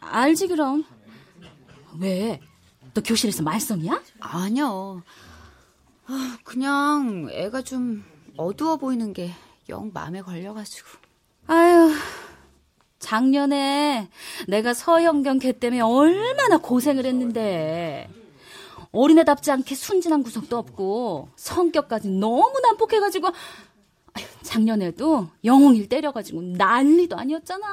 알지 0.00 0.48
그럼. 0.48 0.84
왜? 2.00 2.40
너 2.94 3.02
교실에서 3.02 3.42
말썽이야? 3.42 4.02
아니요. 4.20 5.02
아, 6.06 6.38
그냥 6.44 7.28
애가 7.30 7.62
좀 7.62 8.04
어두워 8.36 8.76
보이는 8.76 9.12
게 9.12 9.32
영 9.68 9.90
마음에 9.94 10.20
걸려가지고. 10.20 10.86
아유, 11.46 11.90
작년에 12.98 14.10
내가 14.46 14.74
서영경 14.74 15.38
걔 15.38 15.52
때문에 15.52 15.80
얼마나 15.80 16.58
고생을 16.58 17.06
했는데. 17.06 18.10
어린애답지 18.92 19.50
않게 19.50 19.74
순진한 19.74 20.22
구석도 20.22 20.56
없고 20.56 21.28
성격까지 21.34 22.10
너무 22.10 22.60
난폭해가지고 22.60 23.28
작년에도 24.42 25.28
영웅일 25.44 25.88
때려가지고 25.88 26.42
난리도 26.42 27.16
아니었잖아. 27.16 27.66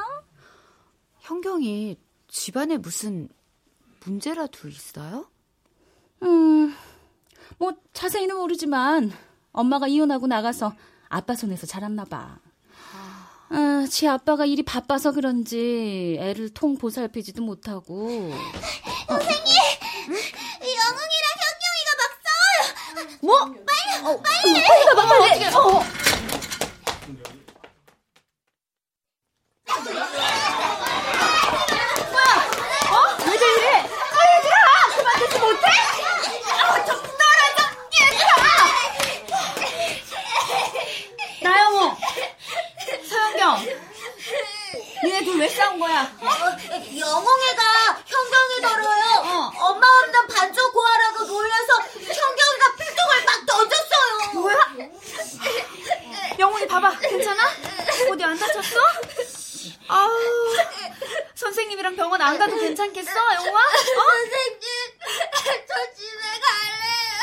현경이 1.19 1.97
집안에 2.27 2.77
무슨 2.77 3.29
문제라도 4.03 4.67
있어요? 4.67 5.27
음, 6.23 6.75
뭐 7.57 7.73
자세히는 7.93 8.35
모르지만 8.35 9.11
엄마가 9.51 9.87
이혼하고 9.87 10.27
나가서 10.27 10.73
아빠 11.09 11.35
손에서 11.35 11.67
자랐나 11.67 12.05
봐. 12.05 12.39
아, 13.49 13.85
지 13.89 14.07
아빠가 14.07 14.45
일이 14.45 14.63
바빠서 14.63 15.11
그런지 15.11 16.15
애를 16.19 16.49
통 16.51 16.77
보살피지도 16.77 17.43
못하고. 17.43 18.07
선생님! 19.07 19.53
영웅이랑 20.63 21.27
현경이가 21.41 21.91
막 21.99 22.01
싸워요! 22.23 23.17
뭐? 23.21 23.39
빨리! 23.45 24.05
어, 24.05 24.21
빨리! 24.21 24.53
빨리 24.65 24.85
가봐, 24.85 25.07
빨리! 25.07 25.45
어. 25.55 26.00
왜들 33.25 33.47
이래? 33.57 33.67
아, 33.77 34.17
얘들아! 34.35 34.55
그만 34.95 35.09
듣지 35.19 35.39
못해? 35.39 35.65
아, 36.51 36.85
좀 36.85 36.95
떨어져! 37.01 37.59
얘들아! 37.99 38.35
나영호! 41.41 41.97
서현경! 43.09 43.65
니네 45.03 45.23
둘 45.25 45.39
왜 45.41 45.49
싸운 45.49 45.79
거야? 45.79 46.11
영웅이가 46.21 47.63
현경이 48.05 48.61
더러요. 48.61 49.51
엄마 49.57 49.87
없는 49.87 50.27
반쪽 50.27 50.71
고아라고 50.73 51.23
놀려서 51.23 51.73
현경이가 51.97 52.75
필통을 52.77 53.23
막 53.25 53.45
던졌어요. 53.47 54.33
뭐야? 54.33 54.59
영훈이 56.37 56.67
봐봐. 56.67 56.99
괜찮아? 56.99 57.41
어디 58.11 58.23
안 58.23 58.37
다쳤어? 58.37 58.79
아우, 59.87 60.09
선생님이랑 61.35 61.95
병원 61.95 62.21
안 62.21 62.37
가도 62.37 62.55
괜찮겠어, 62.57 63.11
영웅아? 63.35 63.59
어? 63.59 63.71
선생님, 63.71 64.69
저 65.67 65.73
집에 65.95 66.23
갈래요. 66.45 67.21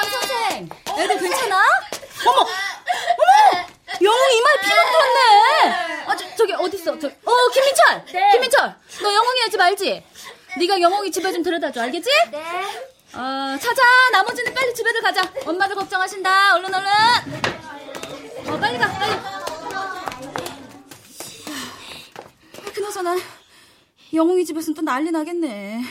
강선생, 0.00 0.68
애들 0.98 1.18
괜찮아? 1.18 1.62
어머, 2.26 2.40
어머, 2.40 3.66
영웅이 4.02 4.36
이마에 4.38 4.54
피가 4.62 4.82
뚫었네. 4.92 6.04
아, 6.06 6.16
저, 6.16 6.36
저기 6.36 6.52
어디 6.54 6.76
있어? 6.76 6.98
저, 6.98 7.06
어, 7.08 7.48
김민철, 7.52 8.04
김민철, 8.32 8.74
너 9.02 9.14
영웅이 9.14 9.40
하지 9.42 9.56
말지. 9.56 10.04
네가 10.58 10.80
영웅이 10.80 11.10
집에 11.10 11.32
좀 11.32 11.42
데려다줘, 11.42 11.82
알겠지? 11.82 12.08
네. 12.30 12.42
어, 13.14 13.56
찾아. 13.60 13.82
나머지는 14.12 14.52
빨리 14.54 14.74
집에들 14.74 15.00
가자. 15.02 15.22
엄마들 15.46 15.74
걱정하신다. 15.76 16.54
얼른 16.56 16.74
얼른. 16.74 16.90
어, 18.48 18.58
빨리 18.58 18.78
가, 18.78 18.88
빨리. 18.98 19.35
그나저나 22.96 23.16
영웅이 24.14 24.44
집에서는 24.46 24.74
또 24.74 24.80
난리 24.82 25.10
나겠네. 25.10 25.82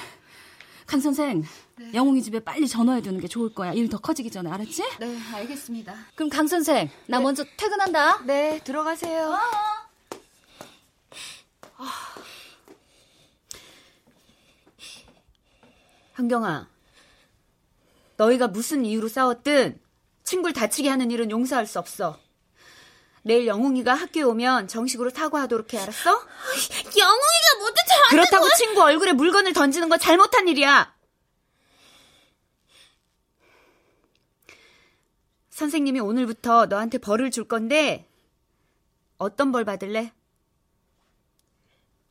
간 0.88 1.00
선생, 1.00 1.44
네. 1.78 1.92
영웅이 1.94 2.22
집에 2.24 2.40
빨리 2.40 2.68
전화해 2.68 3.02
두는 3.02 3.20
게 3.20 3.28
좋을 3.28 3.54
거야. 3.54 3.74
일 3.74 3.90
더 3.90 3.98
커지기 4.00 4.32
전에 4.32 4.50
알았지? 4.50 4.84
네, 5.00 5.18
알겠습니다. 5.34 5.96
그럼 6.16 6.30
강 6.30 6.48
선생, 6.48 6.90
나 7.08 7.18
네. 7.20 7.24
먼저 7.24 7.44
퇴근한다. 7.58 8.24
네, 8.26 8.60
들어가세요. 8.64 9.38
어. 11.78 11.86
한경아, 16.14 16.68
너희가 18.18 18.48
무슨 18.48 18.86
이유로 18.86 19.08
싸웠든 19.10 19.80
친구를 20.24 20.54
다치게 20.54 20.90
하는 20.90 21.12
일은 21.12 21.30
용서할 21.30 21.68
수 21.68 21.78
없어. 21.78 22.18
내일 23.26 23.48
영웅이가 23.48 23.96
학교에 23.96 24.22
오면 24.22 24.68
정식으로 24.68 25.10
사과하도록 25.10 25.74
해, 25.74 25.80
알았어? 25.80 26.12
영웅이가 26.12 27.58
뭐든 27.58 27.76
저한테 27.88 28.10
그렇다고 28.12 28.46
뭐... 28.46 28.56
친구 28.56 28.84
얼굴에 28.84 29.14
물건을 29.14 29.52
던지는 29.54 29.90
건 29.90 29.98
잘못한 29.98 30.48
일이야. 30.48 30.96
선생님이 35.50 36.02
오늘부터 36.02 36.68
너한테 36.68 37.00
벌을 37.00 37.32
줄 37.32 37.48
건데 37.48 38.08
어떤 39.18 39.52
벌 39.52 39.66
받을래? 39.66 40.14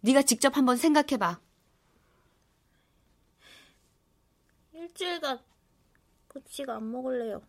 네가 0.01 0.23
직접 0.23 0.57
한번 0.57 0.77
생각해 0.77 1.17
봐. 1.17 1.39
일주일간 4.73 5.39
급식 6.27 6.69
안 6.69 6.91
먹을래요. 6.91 7.41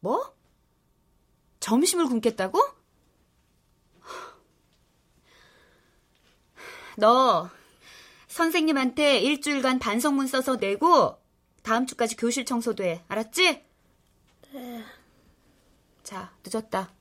뭐? 0.00 0.36
점심을 1.60 2.06
굶겠다고? 2.06 2.60
너 6.96 7.48
선생님한테 8.28 9.18
일주일간 9.20 9.78
반성문 9.78 10.26
써서 10.26 10.56
내고 10.56 11.18
다음 11.62 11.86
주까지 11.86 12.16
교실 12.16 12.44
청소도 12.44 12.84
해. 12.84 13.04
알았지? 13.08 13.64
네. 14.52 14.84
자, 16.02 16.32
늦었다. 16.44 16.92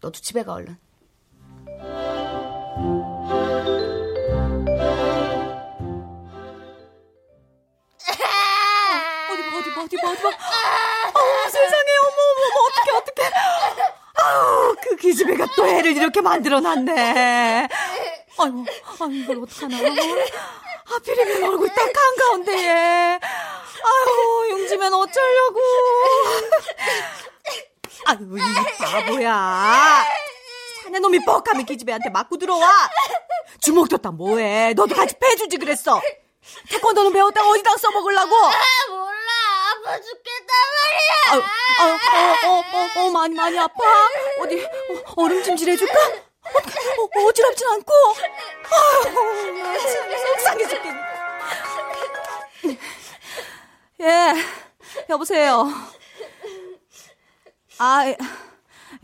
너도 0.00 0.20
집에 0.20 0.42
가 0.42 0.54
얼른. 0.54 0.76
어디 9.84 9.96
봐, 10.00 10.10
어디 10.10 10.20
봐. 10.22 10.28
어, 10.28 11.48
세상에, 11.48 11.90
어머, 12.02 12.18
어머, 12.30 12.42
어떡해, 12.66 12.90
어떡해. 12.98 13.30
아우, 14.16 14.73
그 14.84 14.96
기집애가 14.96 15.46
또 15.56 15.66
애를 15.66 15.96
이렇게 15.96 16.20
만들어 16.20 16.60
놨네. 16.60 17.68
아이고, 18.38 18.64
아 19.00 19.08
이걸 19.10 19.38
어떡하나. 19.42 19.76
하필이면 20.84 21.42
얼굴 21.44 21.68
딱 21.68 21.90
한가운데. 21.96 23.18
아유, 23.84 24.50
용지면 24.50 24.92
어쩌려고. 24.92 25.60
아유, 28.06 28.36
이 28.38 28.78
바보야. 28.78 30.04
사내 30.82 30.98
놈이 30.98 31.24
뻑하면 31.24 31.64
기집애한테 31.64 32.10
맞고 32.10 32.36
들어와. 32.36 32.70
주먹 33.60 33.88
줬다 33.88 34.10
뭐해. 34.10 34.74
너도 34.74 34.94
같이 34.94 35.14
패주지 35.18 35.56
그랬어. 35.56 36.00
태권도는 36.68 37.12
배웠다 37.14 37.42
어디다 37.46 37.74
써먹으려고? 37.78 38.36
아, 38.36 38.50
아파 38.50 39.98
죽겠단 40.00 40.33
말이야. 40.76 41.14
어, 41.32 41.36
어, 41.82 41.88
어, 42.46 42.62
어, 42.72 43.06
어, 43.06 43.10
많이, 43.10 43.34
많이 43.34 43.58
아파? 43.58 43.82
어디, 44.40 44.62
어, 44.64 44.68
얼음 45.16 45.42
찜질 45.42 45.68
해줄까? 45.70 45.94
어, 45.98 47.02
어, 47.02 47.26
어지럽진 47.26 47.66
않고? 47.68 47.92
아유, 48.70 49.78
속상해 50.36 50.68
죽겠네. 50.68 51.00
예, 54.00 54.34
여보세요. 55.08 55.68
아, 57.78 58.14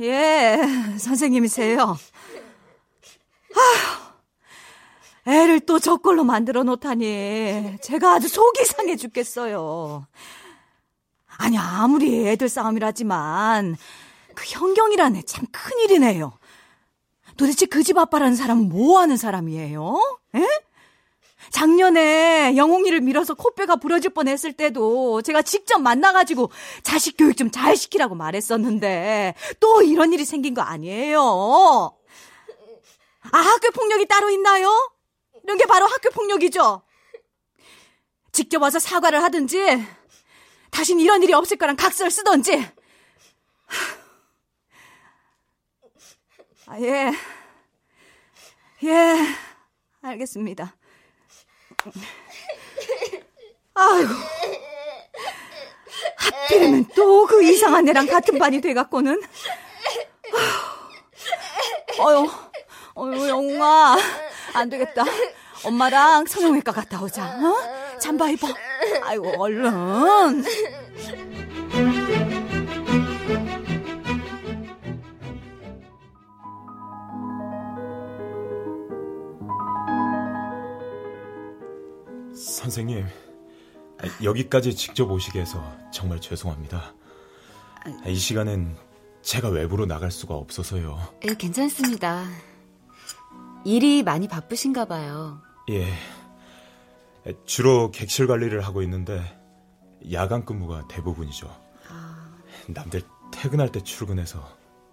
예, 0.00 0.58
선생님이세요. 0.98 1.98
아휴, 3.56 4.00
애를 5.26 5.60
또 5.60 5.78
저걸로 5.78 6.24
만들어 6.24 6.62
놓다니. 6.62 7.78
제가 7.82 8.14
아주 8.14 8.28
속이 8.28 8.64
상해 8.64 8.96
죽겠어요. 8.96 10.06
아니, 11.40 11.56
아무리 11.58 12.28
애들 12.28 12.48
싸움이라지만, 12.48 13.76
그 14.34 14.44
현경이란 14.46 15.16
애참 15.16 15.46
큰일이네요. 15.50 16.32
도대체 17.36 17.66
그 17.66 17.82
집 17.82 17.96
아빠라는 17.96 18.36
사람은 18.36 18.68
뭐 18.68 19.00
하는 19.00 19.16
사람이에요? 19.16 20.18
에? 20.36 20.46
작년에 21.50 22.54
영웅이를 22.56 23.00
밀어서 23.00 23.34
코뼈가 23.34 23.76
부러질 23.76 24.10
뻔 24.10 24.28
했을 24.28 24.52
때도 24.52 25.22
제가 25.22 25.40
직접 25.42 25.78
만나가지고 25.78 26.50
자식 26.82 27.16
교육 27.16 27.36
좀 27.36 27.50
잘 27.50 27.76
시키라고 27.76 28.14
말했었는데 28.14 29.34
또 29.58 29.82
이런 29.82 30.12
일이 30.12 30.24
생긴 30.24 30.54
거 30.54 30.60
아니에요? 30.62 31.96
아, 33.32 33.38
학교 33.38 33.70
폭력이 33.70 34.06
따로 34.06 34.30
있나요? 34.30 34.68
이런 35.42 35.56
게 35.56 35.64
바로 35.64 35.86
학교 35.86 36.10
폭력이죠? 36.10 36.82
직접 38.32 38.62
와서 38.62 38.78
사과를 38.78 39.22
하든지 39.24 39.82
다신 40.70 41.00
이런 41.00 41.22
일이 41.22 41.32
없을 41.32 41.56
거란 41.56 41.76
각서를 41.76 42.10
쓰던지. 42.10 42.66
아, 46.66 46.78
예. 46.80 47.12
예, 48.82 49.16
알겠습니다. 50.02 50.74
아이고. 53.74 54.10
하필이면 56.16 56.86
또 56.94 57.20
그 57.26 57.42
이상한 57.44 57.88
애랑 57.88 58.06
같은 58.06 58.38
반이 58.38 58.60
돼갖고는. 58.60 59.22
어휴, 61.98 62.30
어휴, 62.94 63.28
영웅아. 63.28 63.96
안 64.54 64.68
되겠다. 64.68 65.04
엄마랑 65.64 66.26
성형외과 66.26 66.72
갔다 66.72 67.00
오자, 67.02 67.24
어? 67.24 67.79
잠바 68.00 68.30
입어. 68.30 68.48
아이고, 69.04 69.40
얼른. 69.40 70.44
선생님, 82.34 83.06
여기까지 84.22 84.74
직접 84.74 85.10
오시게 85.10 85.40
해서 85.40 85.62
정말 85.92 86.20
죄송합니다. 86.20 86.94
이 88.06 88.14
시간엔 88.14 88.76
제가 89.22 89.48
외부로 89.48 89.86
나갈 89.86 90.10
수가 90.10 90.34
없어서요. 90.34 90.98
예, 91.28 91.34
괜찮습니다. 91.34 92.26
일이 93.64 94.02
많이 94.02 94.28
바쁘신가 94.28 94.86
봐요. 94.86 95.40
예. 95.70 95.86
주로 97.44 97.90
객실 97.90 98.26
관리를 98.26 98.60
하고 98.62 98.82
있는데 98.82 99.20
야간 100.12 100.44
근무가 100.44 100.86
대부분이죠. 100.88 101.48
아... 101.88 102.38
남들 102.68 103.02
퇴근할 103.32 103.70
때 103.72 103.82
출근해서 103.82 104.46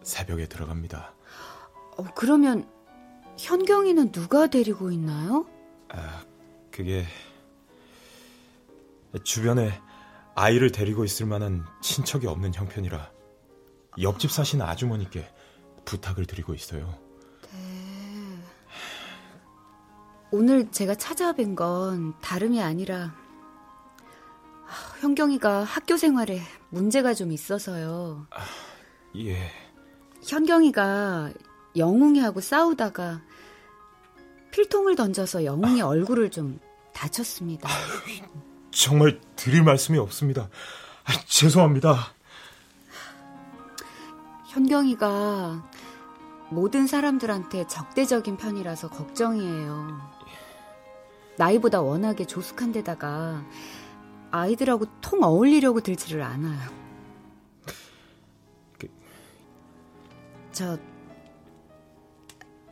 새벽에 0.04 0.48
들어갑니다. 0.48 1.14
어, 1.98 2.06
그러면 2.16 2.68
현경이는 3.38 4.12
누가 4.12 4.48
데리고 4.48 4.92
있나요? 4.92 5.46
아, 5.90 6.24
그게 6.72 7.06
주변에 9.24 9.82
아이를 10.36 10.72
데리고 10.72 11.04
있을 11.04 11.26
만한 11.26 11.66
친척이 11.82 12.28
없는 12.28 12.54
형편이라 12.54 13.12
옆집 14.02 14.32
사시는 14.32 14.66
아주머니께 14.66 15.28
부탁을 15.86 16.26
드리고 16.26 16.54
있어요. 16.54 17.07
오늘 20.32 20.70
제가 20.72 20.96
찾아뵌 20.96 21.56
건 21.56 22.14
다름이 22.22 22.62
아니라 22.62 23.16
현경이가 25.00 25.64
학교 25.64 25.96
생활에 25.96 26.42
문제가 26.70 27.14
좀 27.14 27.32
있어서요. 27.32 28.28
아, 28.32 28.38
예. 29.18 29.50
현경이가 30.26 31.32
영웅이하고 31.78 32.42
싸우다가 32.42 33.22
필통을 34.52 34.96
던져서 34.96 35.46
영웅이 35.46 35.82
아. 35.82 35.88
얼굴을 35.88 36.32
좀 36.32 36.60
다쳤습니다. 36.94 37.70
아, 37.70 37.74
정말 38.72 39.22
드릴 39.36 39.64
말씀이 39.64 39.98
없습니다. 39.98 40.50
아, 41.06 41.14
죄송합니다. 41.26 42.14
현경이가 44.48 45.70
모든 46.50 46.88
사람들한테 46.88 47.68
적대적인 47.68 48.38
편이라서 48.38 48.90
걱정이에요. 48.90 50.17
나이보다 51.38 51.82
워낙에 51.82 52.26
조숙한 52.26 52.72
데다가 52.72 53.46
아이들하고 54.32 54.86
통 55.02 55.24
어울리려고 55.24 55.82
들지를 55.82 56.22
않아요. 56.22 56.70
그... 58.78 58.90
저 60.52 60.78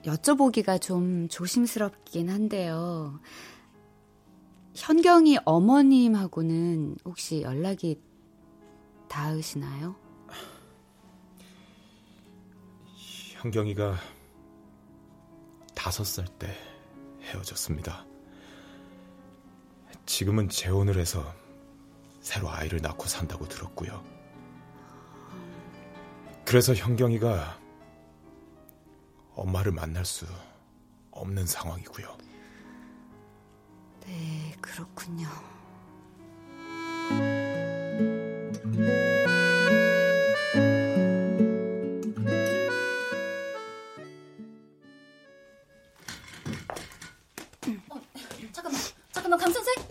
여쭤보기가 0.04 0.82
좀 0.82 1.28
조심스럽긴 1.30 2.30
한데요. 2.30 3.20
현경이 4.76 5.40
어머님하고는 5.46 6.98
혹시 7.06 7.42
연락이 7.42 8.00
닿으시나요? 9.08 9.96
현경이가 13.42 13.96
다섯 15.74 16.04
살 16.04 16.26
때 16.40 16.48
헤어졌습니다. 17.22 18.06
지금은 20.06 20.50
재혼을 20.50 20.98
해서 20.98 21.34
새로 22.22 22.50
아이를 22.50 22.80
낳고 22.82 23.06
산다고 23.08 23.48
들었고요. 23.48 24.04
그래서 26.46 26.74
현경이가 26.74 27.60
엄마를 29.36 29.72
만날 29.72 30.06
수 30.06 30.26
없는 31.12 31.46
상황이고요. 31.46 32.18
네, 34.06 34.56
그렇군요. 34.62 35.28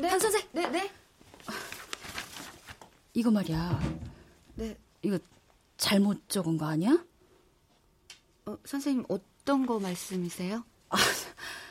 네, 0.05 0.11
강 0.11 0.19
선생? 0.19 0.43
네, 0.53 0.69
네. 0.69 0.91
이거 3.15 3.31
말이야. 3.31 3.81
네. 4.57 4.77
이거 5.01 5.19
잘못 5.79 6.29
적은 6.29 6.59
거 6.59 6.67
아니야? 6.67 7.03
어, 8.45 8.59
선생님 8.67 9.07
어떤 9.09 9.65
거 9.65 9.79
말씀이세요? 9.79 10.63
아, 10.91 10.97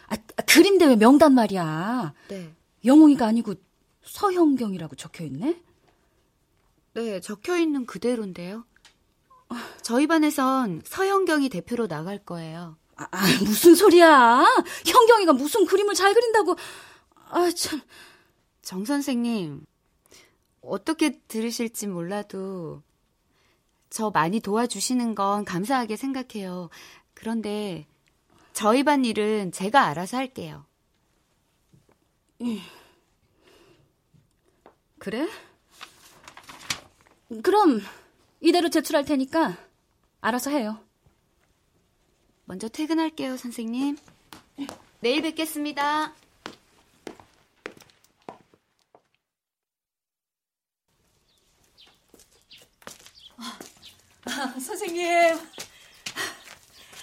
아, 0.07 0.15
그림 0.47 0.79
대회 0.79 0.95
명단 0.95 1.35
말이야. 1.35 2.15
네. 2.29 2.51
영웅이가 2.83 3.27
아니고 3.27 3.53
서형경이라고 4.01 4.95
적혀 4.95 5.25
있네. 5.25 5.61
네, 6.95 7.19
적혀 7.19 7.57
있는 7.57 7.85
그대로인데요. 7.85 8.65
저희 9.83 10.07
반에선 10.07 10.81
서형경이 10.85 11.49
대표로 11.49 11.87
나갈 11.87 12.17
거예요. 12.17 12.77
아, 12.95 13.07
아, 13.11 13.25
무슨 13.45 13.75
소리야? 13.75 14.43
형경이가 14.87 15.33
무슨 15.33 15.67
그림을 15.67 15.93
잘 15.93 16.15
그린다고. 16.15 16.55
아, 17.29 17.51
참. 17.51 17.79
정 18.63 18.85
선생님, 18.85 19.65
어떻게 20.61 21.19
들으실지 21.27 21.87
몰라도 21.87 22.81
저 23.89 24.09
많이 24.09 24.39
도와주시는 24.39 25.13
건 25.13 25.45
감사하게 25.45 25.97
생각해요. 25.97 26.69
그런데 27.13 27.85
저희 28.53 28.83
반 28.83 29.03
일은 29.05 29.51
제가 29.51 29.85
알아서 29.87 30.17
할게요. 30.17 30.65
그래? 34.97 35.27
그럼 37.43 37.81
이대로 38.39 38.69
제출할 38.69 39.03
테니까 39.03 39.57
알아서 40.21 40.51
해요. 40.51 40.79
먼저 42.45 42.69
퇴근할게요, 42.69 43.35
선생님. 43.35 43.97
내일 45.01 45.21
뵙겠습니다. 45.21 46.13
아, 54.25 54.53
선생님. 54.59 55.37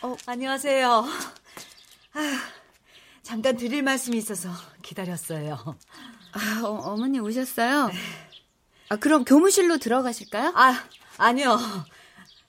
어, 0.03 0.17
안녕하세요. 0.27 1.05
아휴, 2.15 2.39
잠깐 3.23 3.57
드릴 3.57 3.83
말씀이 3.83 4.17
있어서 4.19 4.51
기다렸어요. 4.83 5.77
아, 6.33 6.61
어, 6.65 6.69
어머니 6.93 7.19
오셨어요? 7.21 7.91
아, 8.89 8.97
그럼 8.97 9.25
교무실로 9.25 9.79
들어가실까요? 9.79 10.53
아, 10.57 10.85
아니요. 11.19 11.59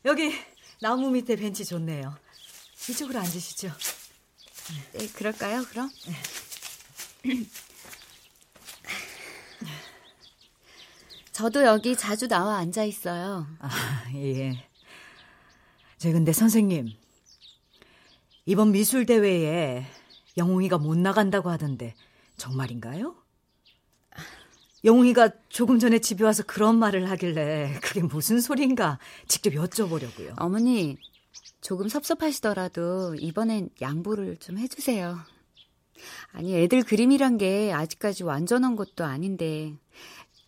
여기 0.06 0.34
나무 0.80 1.10
밑에 1.12 1.36
벤치 1.36 1.66
좋네요. 1.66 2.16
이쪽으로 2.90 3.20
앉으시죠. 3.20 3.72
네, 4.94 5.08
그럴까요, 5.10 5.66
그럼? 5.66 5.90
저도 11.32 11.64
여기 11.64 11.96
자주 11.96 12.28
나와 12.28 12.58
앉아 12.58 12.84
있어요. 12.84 13.48
아, 13.60 13.70
예. 14.16 14.68
저 15.98 16.12
근데 16.12 16.34
선생님, 16.34 16.90
이번 18.46 18.72
미술 18.72 19.06
대회에 19.06 19.86
영웅이가 20.38 20.78
못 20.78 20.98
나간다고 20.98 21.50
하던데 21.50 21.94
정말인가요? 22.38 23.16
영웅이가 24.84 25.30
조금 25.48 25.78
전에 25.80 26.00
집에 26.00 26.24
와서 26.24 26.44
그런 26.44 26.78
말을 26.78 27.10
하길래 27.12 27.80
그게 27.82 28.02
무슨 28.02 28.42
소린가 28.42 28.98
직접 29.28 29.52
여쭤보려고요. 29.52 30.34
어머니, 30.38 30.98
조금 31.62 31.88
섭섭하시더라도 31.88 33.16
이번엔 33.16 33.70
양보를 33.80 34.38
좀 34.38 34.58
해주세요. 34.58 35.20
아니, 36.32 36.56
애들 36.56 36.82
그림이란 36.82 37.38
게 37.38 37.72
아직까지 37.72 38.24
완전한 38.24 38.76
것도 38.76 39.06
아닌데 39.06 39.76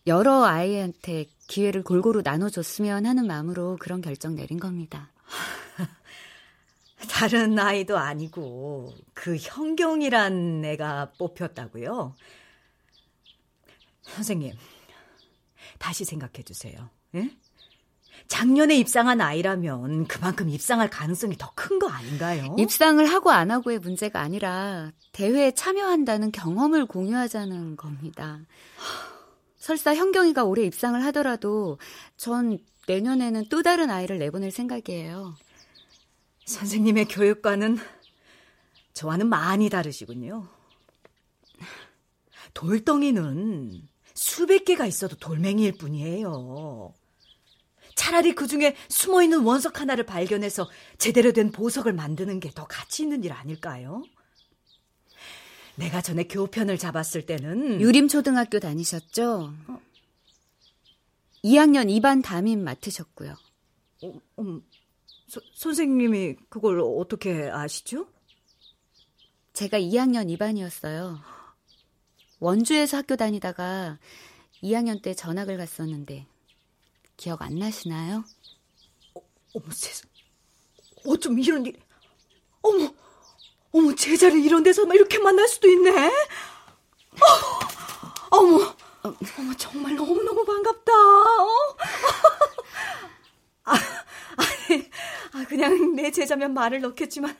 여러 0.06 0.44
아이한테 0.44 1.26
기회를 1.46 1.82
골고루 1.82 2.22
나눠줬으면 2.22 3.06
하는 3.06 3.26
마음으로 3.26 3.76
그런 3.80 4.00
결정 4.02 4.34
내린 4.34 4.60
겁니다. 4.60 5.10
다른 7.08 7.58
아이도 7.58 7.96
아니고 7.98 8.92
그 9.14 9.36
현경이란 9.36 10.64
애가 10.64 11.12
뽑혔다고요? 11.18 12.14
선생님, 14.02 14.52
다시 15.78 16.04
생각해 16.04 16.42
주세요. 16.44 16.90
예? 17.14 17.30
작년에 18.28 18.76
입상한 18.76 19.20
아이라면 19.20 20.06
그만큼 20.06 20.48
입상할 20.48 20.88
가능성이 20.90 21.36
더 21.38 21.50
큰 21.56 21.78
거 21.78 21.88
아닌가요? 21.88 22.56
입상을 22.58 23.04
하고 23.06 23.30
안 23.30 23.50
하고의 23.50 23.78
문제가 23.78 24.20
아니라 24.20 24.92
대회에 25.12 25.52
참여한다는 25.52 26.30
경험을 26.32 26.86
공유하자는 26.86 27.76
겁니다. 27.76 28.40
설사 29.64 29.94
현경이가 29.94 30.44
올해 30.44 30.62
입상을 30.64 31.02
하더라도 31.06 31.78
전 32.18 32.58
내년에는 32.86 33.46
또 33.48 33.62
다른 33.62 33.90
아이를 33.90 34.18
내보낼 34.18 34.50
생각이에요. 34.50 35.34
선생님의 36.44 37.06
교육과는 37.06 37.78
저와는 38.92 39.26
많이 39.26 39.70
다르시군요. 39.70 40.50
돌덩이는 42.52 43.88
수백 44.12 44.66
개가 44.66 44.84
있어도 44.84 45.16
돌멩이일 45.16 45.78
뿐이에요. 45.78 46.92
차라리 47.94 48.34
그 48.34 48.46
중에 48.46 48.76
숨어 48.90 49.22
있는 49.22 49.44
원석 49.44 49.80
하나를 49.80 50.04
발견해서 50.04 50.68
제대로 50.98 51.32
된 51.32 51.50
보석을 51.50 51.94
만드는 51.94 52.38
게 52.40 52.50
더 52.50 52.66
가치 52.66 53.02
있는 53.04 53.24
일 53.24 53.32
아닐까요? 53.32 54.02
내가 55.76 56.00
전에 56.00 56.24
교편을 56.24 56.78
잡았을 56.78 57.26
때는 57.26 57.80
유림초등학교 57.80 58.60
다니셨죠? 58.60 59.52
어? 59.68 59.80
2학년 61.42 61.88
2반 61.88 62.22
담임 62.22 62.62
맡으셨고요. 62.64 63.34
어, 64.04 64.12
음, 64.38 64.62
서, 65.26 65.40
선생님이 65.54 66.36
그걸 66.48 66.80
어떻게 66.80 67.50
아시죠? 67.50 68.06
제가 69.52 69.78
2학년 69.78 70.36
2반이었어요. 70.36 71.18
원주에서 72.40 72.98
학교 72.98 73.16
다니다가 73.16 73.98
2학년 74.62 75.02
때 75.02 75.14
전학을 75.14 75.56
갔었는데 75.56 76.26
기억 77.16 77.42
안 77.42 77.56
나시나요? 77.58 78.24
어, 79.14 79.20
어머 79.54 79.66
세상, 79.70 80.08
어쩜 81.06 81.38
이런 81.38 81.66
일? 81.66 81.78
어머, 82.62 82.92
어머 83.74 83.92
제자를 83.94 84.38
이런 84.38 84.62
데서 84.62 84.84
이렇게 84.84 85.18
만날 85.18 85.48
수도 85.48 85.68
있네. 85.68 85.90
어, 88.30 88.36
어머, 88.38 88.74
어머 89.02 89.54
정말 89.58 89.96
너무 89.96 90.22
너무 90.22 90.44
반갑다. 90.44 90.92
어? 90.92 91.48
아, 93.66 93.72
아니, 94.36 94.90
아 95.32 95.44
그냥 95.48 95.96
내 95.96 96.12
제자면 96.12 96.54
말을 96.54 96.82
넣겠지만, 96.82 97.36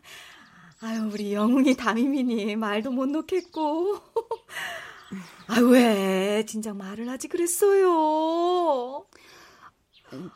아유 0.81 1.09
우리 1.13 1.35
영웅이 1.35 1.77
담임이니 1.77 2.57
말도 2.57 2.91
못 2.91 3.07
넣겠고. 3.07 4.01
아, 5.47 5.61
왜? 5.61 6.45
진작 6.49 6.77
말을 6.77 7.09
하지 7.09 7.29
그랬어요. 7.29 9.07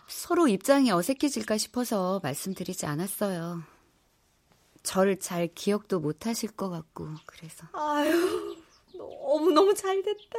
서로 0.07 0.47
입장이 0.47 0.93
어색해질까 0.93 1.57
싶어서 1.59 2.21
말씀드리지 2.23 2.87
않았어요. 2.87 3.63
저를 4.89 5.19
잘 5.19 5.49
기억도 5.55 6.01
못 6.01 6.27
하실 6.27 6.51
것 6.51 6.71
같고, 6.71 7.09
그래서. 7.27 7.67
아유, 7.75 8.57
너무 8.97 9.51
너무 9.51 9.75
잘 9.75 10.03
됐다. 10.03 10.39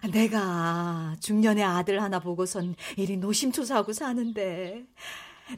내가 0.14 1.14
중년의 1.20 1.62
아들 1.62 2.02
하나 2.02 2.18
보고선 2.18 2.74
이리 2.96 3.18
노심초사하고 3.18 3.92
사는데, 3.92 4.86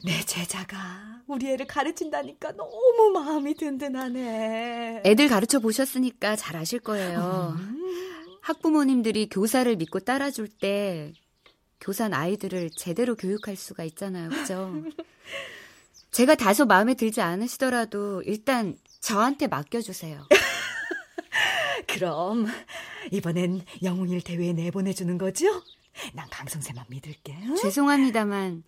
내 0.03 0.19
제자가 0.25 1.21
우리 1.27 1.47
애를 1.47 1.65
가르친다니까 1.65 2.51
너무 2.51 3.11
마음이 3.13 3.53
든든하네. 3.55 5.03
애들 5.05 5.29
가르쳐 5.29 5.59
보셨으니까 5.59 6.35
잘 6.35 6.57
아실 6.57 6.79
거예요. 6.79 7.55
음. 7.57 8.37
학부모님들이 8.41 9.29
교사를 9.29 9.73
믿고 9.77 10.01
따라줄 10.01 10.49
때 10.49 11.13
교사는 11.79 12.13
아이들을 12.13 12.71
제대로 12.75 13.15
교육할 13.15 13.55
수가 13.55 13.85
있잖아요. 13.85 14.27
그죠? 14.27 14.73
제가 16.11 16.35
다소 16.35 16.65
마음에 16.65 16.93
들지 16.95 17.21
않으시더라도 17.21 18.21
일단 18.23 18.77
저한테 18.99 19.47
맡겨주세요. 19.47 20.27
그럼 21.87 22.47
이번엔 23.11 23.63
영웅일 23.83 24.21
대회에 24.21 24.53
내보내주는 24.53 25.17
거죠? 25.17 25.45
난 26.13 26.27
강성세만 26.29 26.85
믿을게. 26.89 27.37
응? 27.43 27.55
죄송합니다만 27.55 28.63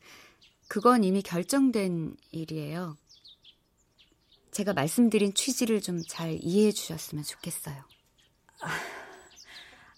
그건 0.67 1.03
이미 1.03 1.21
결정된 1.21 2.15
일이에요. 2.31 2.97
제가 4.51 4.73
말씀드린 4.73 5.33
취지를 5.33 5.81
좀 5.81 6.01
잘 6.07 6.37
이해해 6.41 6.71
주셨으면 6.71 7.23
좋겠어요. 7.23 7.75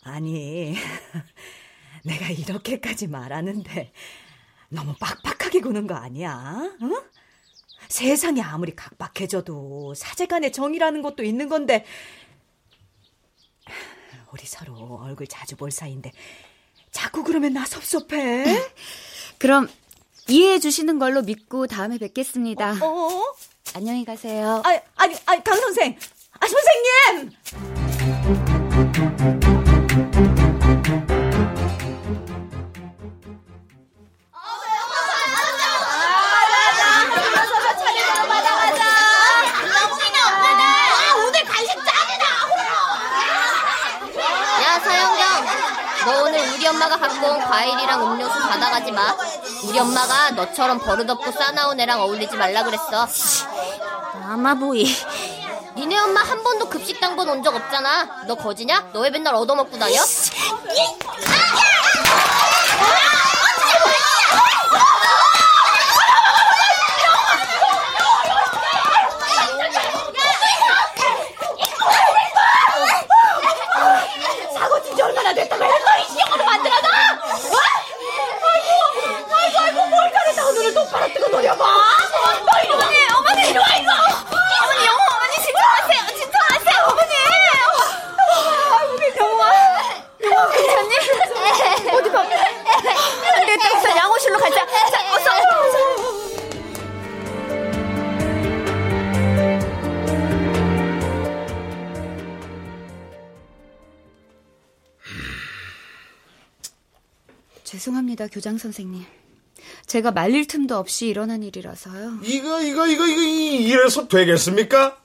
아니, 0.04 0.76
내가 2.06 2.30
이렇게까지 2.30 3.08
말하는데 3.08 3.92
너무 4.70 4.94
빡빡하게 5.00 5.62
구는 5.62 5.88
거 5.88 5.96
아니야? 5.96 6.60
응? 6.82 7.02
세상이 7.94 8.42
아무리 8.42 8.76
각박해져도 8.76 9.94
사제간의 9.96 10.52
정이라는 10.52 11.04
것도 11.04 11.24
있는 11.24 11.48
건데 11.48 11.86
우리 14.32 14.48
서로 14.48 15.00
얼굴 15.04 15.28
자주 15.28 15.56
볼 15.56 15.70
사이인데 15.70 16.12
자꾸 16.90 17.24
그러면 17.24 17.54
나 17.54 17.66
섭섭해. 17.66 18.46
그럼 19.38 19.70
이해해 20.28 20.58
주시는 20.58 20.98
걸로 20.98 21.22
믿고 21.22 21.68
다음에 21.68 22.00
뵙겠습니다. 22.00 22.72
어? 22.82 22.84
어? 22.84 23.36
안녕히 23.76 24.06
가세요. 24.06 24.64
아, 24.66 24.70
아니, 24.96 25.16
아니, 25.28 25.44
강 25.44 25.56
선생. 25.60 25.96
아, 26.40 26.48
선생님! 26.48 27.30
엄마가 46.74 46.98
갖고 46.98 47.28
온 47.28 47.40
과일이랑 47.40 48.02
음료수 48.14 48.40
받아가지 48.40 48.92
마. 48.92 49.16
우리 49.64 49.80
엄마가 49.80 50.32
너처럼 50.32 50.80
버릇없고 50.80 51.32
싸나운 51.32 51.80
애랑 51.80 52.02
어울리지 52.02 52.36
말라 52.36 52.64
그랬어. 52.64 53.08
아마보이. 54.30 54.86
니네 55.76 55.98
엄마 55.98 56.22
한 56.22 56.44
번도 56.44 56.70
급식당 56.70 57.16
번 57.16 57.30
온 57.30 57.44
적 57.44 57.56
없잖아. 57.56 58.24
너 58.28 58.36
거지냐? 58.36 58.90
너왜 58.94 59.10
맨날 59.12 59.36
얻어먹고 59.36 59.78
다녀? 59.78 60.04
죄 60.04 60.32
교장 108.34 108.58
선생님. 108.58 109.06
제가 109.86 110.12
말릴 110.12 110.48
틈도 110.48 110.76
없이 110.76 111.08
일어난 111.08 111.44
일이라서요. 111.44 112.22
이거, 112.24 112.64
이거, 112.64 112.88
이거, 112.88 113.06
이거, 113.06 113.22
이래서 113.22 114.08
되겠습니까? 114.08 114.98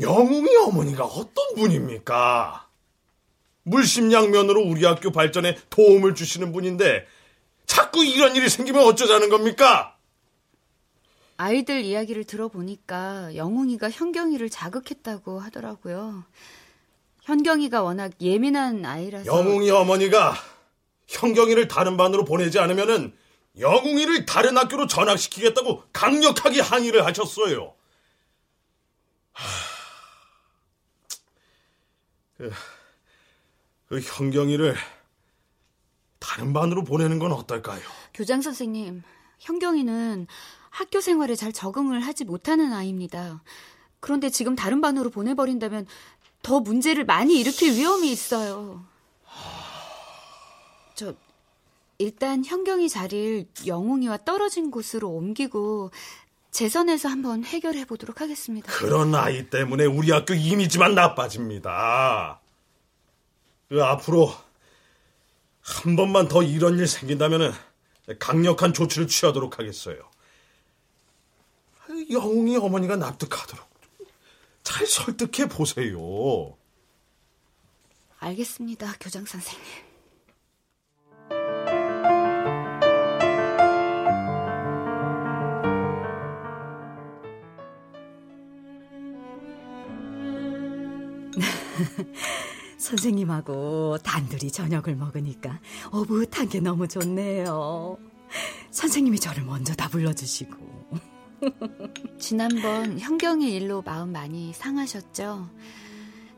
영웅이 0.00 0.56
어머니가 0.56 1.04
어떤 1.04 1.54
분입니까? 1.54 2.66
물심양면으로 3.62 4.60
우리 4.60 4.84
학교 4.84 5.12
발전에 5.12 5.56
도움을 5.70 6.16
주시는 6.16 6.50
분인데, 6.52 7.06
자꾸 7.66 8.04
이런 8.04 8.34
일이 8.34 8.48
생기면 8.48 8.82
어쩌자는 8.82 9.28
겁니까? 9.28 9.96
아이들 11.36 11.82
이야기를 11.82 12.24
들어보니까 12.24 13.36
영웅이가 13.36 13.88
현경이를 13.88 14.50
자극했다고 14.50 15.38
하더라고요. 15.38 16.24
현경이가 17.22 17.82
워낙 17.82 18.10
예민한 18.20 18.84
아이라서. 18.84 19.26
영웅이 19.26 19.70
어머니가 19.70 20.34
현경이를 21.10 21.66
다른 21.68 21.96
반으로 21.96 22.24
보내지 22.24 22.58
않으면은 22.58 23.12
영웅이를 23.58 24.26
다른 24.26 24.56
학교로 24.56 24.86
전학시키겠다고 24.86 25.82
강력하게 25.92 26.60
항의를 26.60 27.04
하셨어요. 27.04 27.74
그, 32.38 32.52
그 33.88 34.00
현경이를 34.00 34.76
다른 36.20 36.52
반으로 36.52 36.84
보내는 36.84 37.18
건 37.18 37.32
어떨까요? 37.32 37.80
교장 38.14 38.40
선생님, 38.40 39.02
현경이는 39.40 40.28
학교 40.70 41.00
생활에 41.00 41.34
잘 41.34 41.52
적응을 41.52 42.00
하지 42.00 42.24
못하는 42.24 42.72
아이입니다. 42.72 43.42
그런데 43.98 44.30
지금 44.30 44.54
다른 44.54 44.80
반으로 44.80 45.10
보내버린다면 45.10 45.86
더 46.42 46.60
문제를 46.60 47.04
많이 47.04 47.38
일으킬 47.40 47.72
위험이 47.72 48.12
있어요. 48.12 48.89
저 51.00 51.14
일단 51.96 52.44
현경이 52.44 52.90
자리를 52.90 53.46
영웅이와 53.66 54.18
떨어진 54.18 54.70
곳으로 54.70 55.08
옮기고 55.08 55.92
재선에서 56.50 57.08
한번 57.08 57.42
해결해 57.42 57.86
보도록 57.86 58.20
하겠습니다. 58.20 58.70
그런 58.70 59.14
아이 59.14 59.48
때문에 59.48 59.86
우리 59.86 60.10
학교 60.10 60.34
이미지만 60.34 60.94
나빠집니다. 60.94 62.38
그 63.70 63.82
앞으로 63.82 64.30
한 65.62 65.96
번만 65.96 66.28
더 66.28 66.42
이런 66.42 66.78
일 66.78 66.86
생긴다면 66.86 67.54
강력한 68.18 68.74
조치를 68.74 69.06
취하도록 69.06 69.58
하겠어요. 69.58 69.96
영웅이 72.10 72.58
어머니가 72.58 72.96
납득하도록 72.96 73.66
잘 74.64 74.86
설득해 74.86 75.48
보세요. 75.48 76.58
알겠습니다, 78.18 78.96
교장 79.00 79.24
선생님. 79.24 79.89
선생님하고 92.78 93.98
단둘이 93.98 94.50
저녁을 94.50 94.96
먹으니까 94.96 95.60
어붓한 95.90 96.48
게 96.48 96.60
너무 96.60 96.88
좋네요. 96.88 97.98
선생님이 98.70 99.18
저를 99.18 99.44
먼저 99.44 99.74
다 99.74 99.88
불러주시고. 99.88 100.70
지난번 102.18 102.98
현경의 102.98 103.54
일로 103.54 103.82
마음 103.82 104.12
많이 104.12 104.52
상하셨죠? 104.52 105.50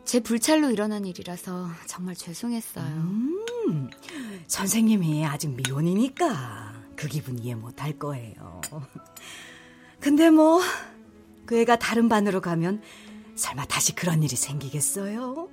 제 0.05 0.21
불찰로 0.21 0.71
일어난 0.71 1.05
일이라서 1.05 1.69
정말 1.87 2.15
죄송했어요. 2.15 2.87
음, 2.87 3.91
선생님이 4.47 5.25
아직 5.27 5.51
미혼이니까 5.51 6.73
그 6.97 7.09
기분 7.09 7.39
이해 7.39 7.55
못할 7.55 7.99
거예요. 7.99 8.61
근데 10.01 10.31
뭐, 10.31 10.61
그 11.47 11.57
애가 11.59 11.77
다른 11.79 12.09
반으로 12.09 12.41
가면 12.41 12.83
설마 13.35 13.65
다시 13.67 13.95
그런 13.95 14.23
일이 14.23 14.37
생기겠어요? 14.37 15.49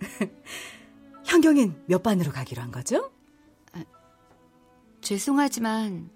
현경인 1.24 1.82
몇 1.86 2.02
반으로 2.02 2.32
가기로 2.32 2.62
한 2.62 2.70
거죠? 2.70 3.10
아, 3.72 3.84
죄송하지만 5.00 6.10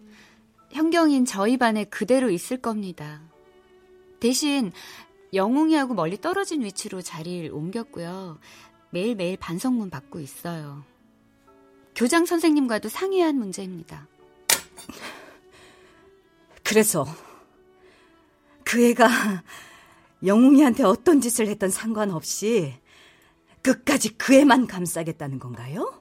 현경인 0.71 1.25
저희 1.25 1.57
반에 1.57 1.85
그대로 1.85 2.31
있을 2.31 2.59
겁니다. 2.59 3.23
대신 4.21 4.73
영웅이하고 5.33 5.95
멀리 5.95 6.21
떨어진 6.21 6.63
위치로 6.63 7.03
자리를 7.03 7.51
옮겼고요. 7.53 8.39
매일매일 8.91 9.37
반성문 9.37 9.91
받고 9.91 10.21
있어요. 10.21 10.85
교장 11.95 12.27
선생님과도 12.27 12.89
상의한 12.89 13.37
문제입니다. 13.37 14.07
그래서 16.63 17.07
그 18.65 18.85
애가 18.85 19.09
영웅이한테 20.27 20.83
어떤 20.83 21.21
짓을 21.21 21.49
했던 21.49 21.71
상관없이 21.71 22.75
끝까지 23.63 24.17
그 24.19 24.35
애만 24.35 24.67
감싸겠다는 24.67 25.39
건가요? 25.39 25.93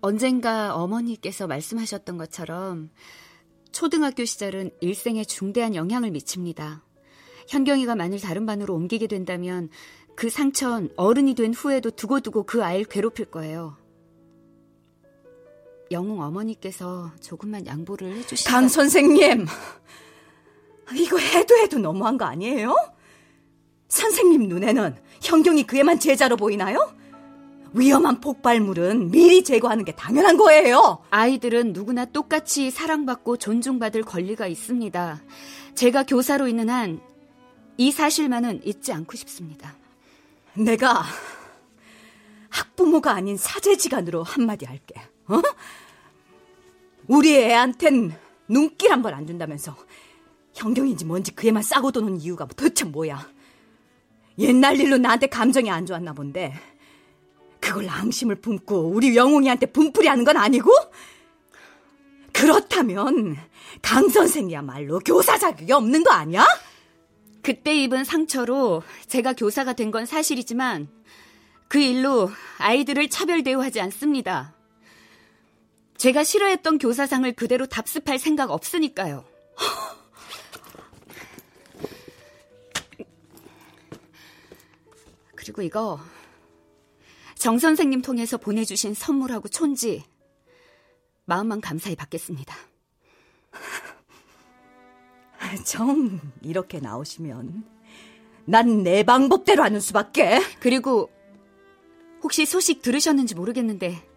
언젠가 0.00 0.74
어머니께서 0.74 1.46
말씀하셨던 1.46 2.18
것처럼 2.18 2.90
초등학교 3.70 4.24
시절은 4.24 4.70
일생에 4.80 5.24
중대한 5.24 5.74
영향을 5.74 6.10
미칩니다. 6.10 6.84
현경이가 7.48 7.94
만일 7.94 8.20
다른 8.20 8.46
반으로 8.46 8.74
옮기게 8.74 9.06
된다면 9.06 9.68
그 10.16 10.28
상처는 10.28 10.90
어른이 10.96 11.34
된 11.34 11.54
후에도 11.54 11.90
두고두고 11.90 12.44
그 12.44 12.64
아이를 12.64 12.84
괴롭힐 12.84 13.26
거예요. 13.26 13.81
영웅 15.92 16.20
어머니께서 16.20 17.12
조금만 17.20 17.66
양보를 17.66 18.16
해주시면 18.16 18.50
강 18.52 18.68
선생님, 18.68 19.46
이거 20.94 21.18
해도 21.18 21.56
해도 21.56 21.78
너무한 21.78 22.18
거 22.18 22.24
아니에요? 22.24 22.74
선생님 23.88 24.48
눈에는 24.48 24.96
현경이 25.20 25.64
그 25.64 25.78
애만 25.78 26.00
제자로 26.00 26.36
보이나요? 26.36 26.92
위험한 27.74 28.20
폭발물은 28.20 29.10
미리 29.10 29.44
제거하는 29.44 29.84
게 29.84 29.92
당연한 29.92 30.36
거예요. 30.36 31.02
아이들은 31.10 31.72
누구나 31.72 32.04
똑같이 32.04 32.70
사랑받고 32.70 33.38
존중받을 33.38 34.02
권리가 34.02 34.46
있습니다. 34.46 35.22
제가 35.74 36.02
교사로 36.04 36.48
있는 36.48 36.68
한 36.68 37.12
이 37.76 37.90
사실만은 37.90 38.60
잊지 38.64 38.92
않고 38.92 39.16
싶습니다. 39.16 39.74
내가 40.54 41.02
학부모가 42.50 43.12
아닌 43.12 43.36
사제지간으로 43.36 44.22
한마디 44.22 44.66
할게. 44.66 45.00
어? 45.26 45.40
우리 47.12 47.36
애한텐 47.36 48.14
눈길 48.48 48.90
한 48.92 49.02
번 49.02 49.12
안 49.14 49.26
준다면서 49.26 49.76
현경인지 50.54 51.04
뭔지 51.04 51.32
그 51.34 51.46
애만 51.48 51.62
싸고 51.62 51.92
도는 51.92 52.20
이유가 52.20 52.46
도대체 52.46 52.84
뭐야? 52.84 53.28
옛날 54.38 54.78
일로 54.80 54.96
나한테 54.98 55.26
감정이 55.26 55.70
안 55.70 55.84
좋았나 55.86 56.12
본데 56.14 56.54
그걸 57.60 57.88
앙심을 57.88 58.36
품고 58.36 58.88
우리 58.90 59.14
영웅이한테 59.16 59.66
분풀이 59.66 60.08
하는 60.08 60.24
건 60.24 60.36
아니고? 60.36 60.70
그렇다면 62.32 63.36
강 63.82 64.08
선생이야말로 64.08 64.98
교사 65.00 65.38
자격이 65.38 65.70
없는 65.72 66.02
거 66.04 66.12
아니야? 66.12 66.46
그때 67.42 67.74
입은 67.76 68.04
상처로 68.04 68.82
제가 69.06 69.34
교사가 69.34 69.74
된 69.74 69.90
건 69.90 70.06
사실이지만 70.06 70.88
그 71.68 71.78
일로 71.78 72.30
아이들을 72.58 73.08
차별 73.10 73.42
대우하지 73.42 73.80
않습니다. 73.82 74.54
제가 75.96 76.24
싫어했던 76.24 76.78
교사상을 76.78 77.30
그대로 77.34 77.66
답습할 77.66 78.18
생각 78.18 78.50
없으니까요. 78.50 79.24
그리고 85.36 85.62
이거 85.62 86.00
정 87.36 87.58
선생님 87.58 88.02
통해서 88.02 88.36
보내주신 88.36 88.94
선물하고 88.94 89.48
촌지 89.48 90.04
마음만 91.24 91.60
감사히 91.60 91.96
받겠습니다. 91.96 92.54
정 95.64 96.20
이렇게 96.42 96.80
나오시면 96.80 97.64
난 98.44 98.82
내 98.82 99.02
방법대로 99.02 99.62
하는 99.62 99.80
수밖에. 99.80 100.40
그리고 100.60 101.10
혹시 102.22 102.46
소식 102.46 102.82
들으셨는지 102.82 103.34
모르겠는데 103.34 104.08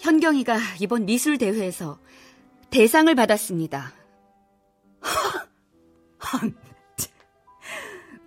현경이가 0.00 0.58
이번 0.80 1.06
미술 1.06 1.38
대회에서 1.38 1.98
대상을 2.70 3.12
받았습니다. 3.14 3.92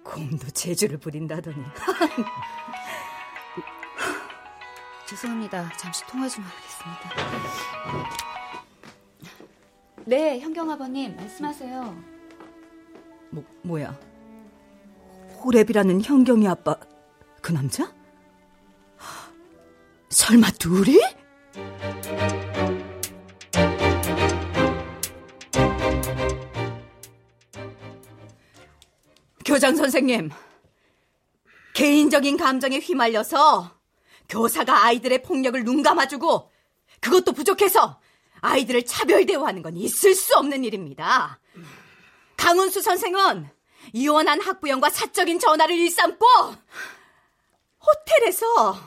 곰도 0.03 0.49
재주를 0.49 0.97
부린다더니. 0.97 1.57
죄송합니다. 5.07 5.71
잠시 5.77 6.05
통화 6.05 6.27
좀 6.27 6.43
하겠습니다. 6.43 7.09
네, 10.05 10.39
현경 10.39 10.69
아버님 10.69 11.15
말씀하세요. 11.15 12.03
뭐 13.29 13.43
뭐야? 13.63 13.97
호랩이라는 15.41 16.03
현경이 16.03 16.47
아빠 16.47 16.75
그 17.41 17.51
남자? 17.51 17.93
설마 20.09 20.51
둘이? 20.51 20.99
교장 29.43 29.75
선생님, 29.75 30.29
개인적인 31.73 32.37
감정에 32.37 32.77
휘말려서 32.77 33.71
교사가 34.29 34.85
아이들의 34.85 35.23
폭력을 35.23 35.61
눈 35.65 35.83
감아주고 35.83 36.49
그것도 37.01 37.33
부족해서 37.33 37.99
아이들을 38.39 38.85
차별 38.85 39.25
대우하는 39.25 39.61
건 39.61 39.75
있을 39.75 40.15
수 40.15 40.37
없는 40.37 40.63
일입니다. 40.63 41.39
강은수 42.37 42.81
선생은 42.81 43.49
이혼한 43.93 44.41
학부형과 44.41 44.89
사적인 44.89 45.39
전화를 45.39 45.75
일삼고 45.75 46.25
호텔에서 47.79 48.77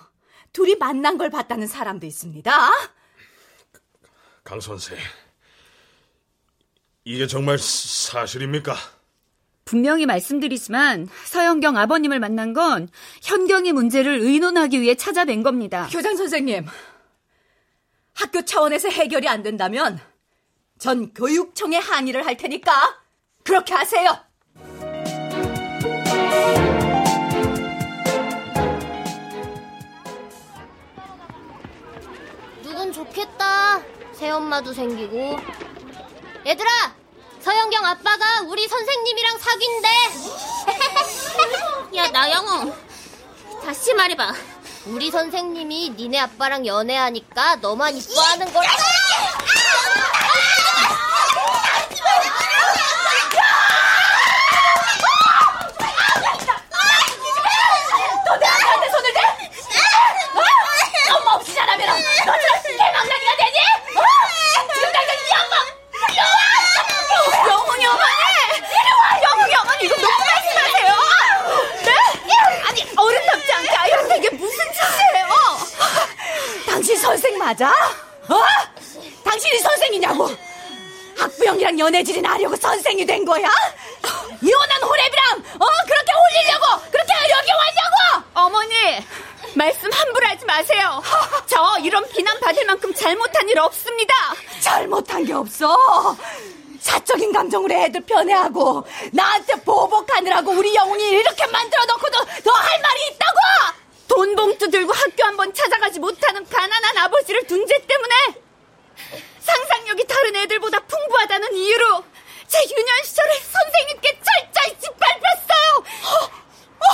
둘이 0.54 0.76
만난 0.76 1.18
걸 1.18 1.28
봤다는 1.30 1.66
사람도 1.66 2.06
있습니다. 2.06 2.70
강 4.44 4.60
선생, 4.60 4.96
이게 7.04 7.26
정말 7.26 7.58
사실입니까? 7.58 8.76
분명히 9.64 10.06
말씀드리지만 10.06 11.08
서영경 11.24 11.76
아버님을 11.76 12.20
만난 12.20 12.52
건 12.52 12.88
현경의 13.22 13.72
문제를 13.72 14.20
의논하기 14.20 14.80
위해 14.80 14.94
찾아뵌 14.94 15.42
겁니다. 15.42 15.88
교장 15.90 16.16
선생님, 16.16 16.66
학교 18.14 18.42
차원에서 18.42 18.90
해결이 18.90 19.26
안 19.26 19.42
된다면 19.42 19.98
전 20.78 21.12
교육청에 21.14 21.78
항의를 21.78 22.24
할 22.24 22.36
테니까 22.36 22.72
그렇게 23.42 23.74
하세요. 23.74 24.16
좋겠다. 33.44 33.80
새엄마도 34.14 34.72
생기고. 34.72 35.38
얘들아! 36.46 36.70
서영경 37.40 37.84
아빠가 37.84 38.40
우리 38.46 38.66
선생님이랑 38.66 39.38
사귄대. 39.38 39.88
야, 41.96 42.08
나영웅. 42.08 42.74
다시 43.64 43.92
말해봐. 43.94 44.32
우리 44.86 45.10
선생님이 45.10 45.90
니네 45.90 46.18
아빠랑 46.20 46.66
연애하니까 46.66 47.56
너만 47.56 47.96
이뻐하는 47.96 48.52
걸. 48.52 48.64
너 58.26 58.36
내 58.38 58.46
아들한테 58.46 58.90
손을 58.90 59.12
대? 59.12 59.20
어? 59.20 61.16
엄마 61.18 61.32
없이 61.34 61.54
자라면 61.54 61.86
너처럼 61.86 62.62
개망나니가 62.62 63.36
되니? 63.36 63.58
어? 63.96 64.02
지금 64.74 64.92
당장 64.92 65.16
네 65.16 65.30
엄마 65.44 65.54
불러와! 65.92 66.38
영웅이 67.48 67.86
어머니! 67.86 68.12
이리 68.58 68.88
와! 68.98 69.22
영웅이 69.22 69.54
어머니 69.56 69.84
이거 69.84 69.94
놓고 69.96 70.24
말씀하세요! 70.24 70.90
네? 71.84 71.88
아니 72.68 72.78
어른답지 72.96 73.52
않게 73.52 73.76
아이한테 73.76 74.16
이게 74.18 74.30
무슨 74.30 74.58
짓이에요? 74.72 75.28
당신 76.84 77.00
선생 77.00 77.38
맞아? 77.38 77.70
어? 78.28 78.42
당신이 79.24 79.58
선생이냐고? 79.58 80.28
학부형이랑 81.16 81.78
연애질이나 81.78 82.32
하려고 82.32 82.54
선생이 82.56 83.06
된 83.06 83.24
거야? 83.24 83.50
이혼한 84.42 84.80
호랩이랑 84.82 85.62
어 85.62 85.66
그렇게 85.86 86.12
홀리려고 86.12 86.90
그렇게 86.92 87.14
여기 87.30 87.50
왔냐고? 87.52 88.28
어머니, 88.34 88.74
말씀 89.54 89.90
함부로 89.90 90.26
하지 90.26 90.44
마세요. 90.44 91.02
저 91.46 91.78
이런 91.82 92.06
비난 92.10 92.38
받을 92.40 92.66
만큼 92.66 92.92
잘못한 92.92 93.48
일 93.48 93.58
없습니다. 93.60 94.14
잘못한 94.60 95.24
게 95.24 95.32
없어. 95.32 95.74
사적인 96.82 97.32
감정으로 97.32 97.74
애들 97.76 98.02
편애하고 98.02 98.86
나한테 99.10 99.54
보복하느라고 99.62 100.50
우리 100.52 100.74
영웅이 100.74 101.08
이렇게 101.12 101.46
만들어 101.46 101.82
놓고도 101.86 102.18
너할 102.44 102.80
말이 102.82 103.00
있다고? 103.06 103.83
돈 104.14 104.36
봉투 104.36 104.70
들고 104.70 104.92
학교 104.92 105.24
한 105.24 105.36
번 105.36 105.52
찾아가지 105.52 105.98
못하는 105.98 106.44
가난한 106.48 106.96
아버지를 106.98 107.42
둔 107.48 107.66
죄 107.66 107.76
때문에 107.86 108.14
상상력이 109.40 110.06
다른 110.06 110.36
애들보다 110.36 110.78
풍부하다는 110.80 111.54
이유로 111.54 112.04
제 112.46 112.58
유년 112.62 113.04
시절에 113.04 113.34
선생님께 113.40 114.20
철저히 114.22 114.78
짓밟혔어요. 114.80 115.84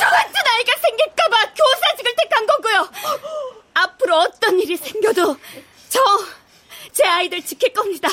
저 0.00 0.08
같은 0.08 0.34
아이가 0.54 0.72
생길까봐 0.80 1.52
교사직을 1.54 2.14
택한 2.16 2.46
거고요. 2.46 2.88
앞으로 3.74 4.16
어떤 4.16 4.58
일이 4.58 4.76
생겨도 4.78 5.36
저 5.90 7.04
아이들 7.04 7.42
지킬 7.44 7.72
겁니다. 7.74 8.08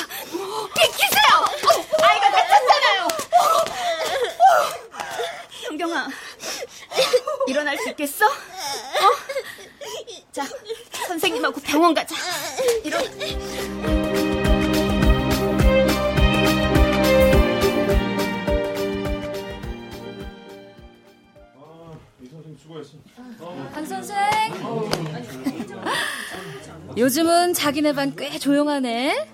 자기네 27.68 27.92
반 27.92 28.16
꽤 28.16 28.38
조용하네. 28.38 29.28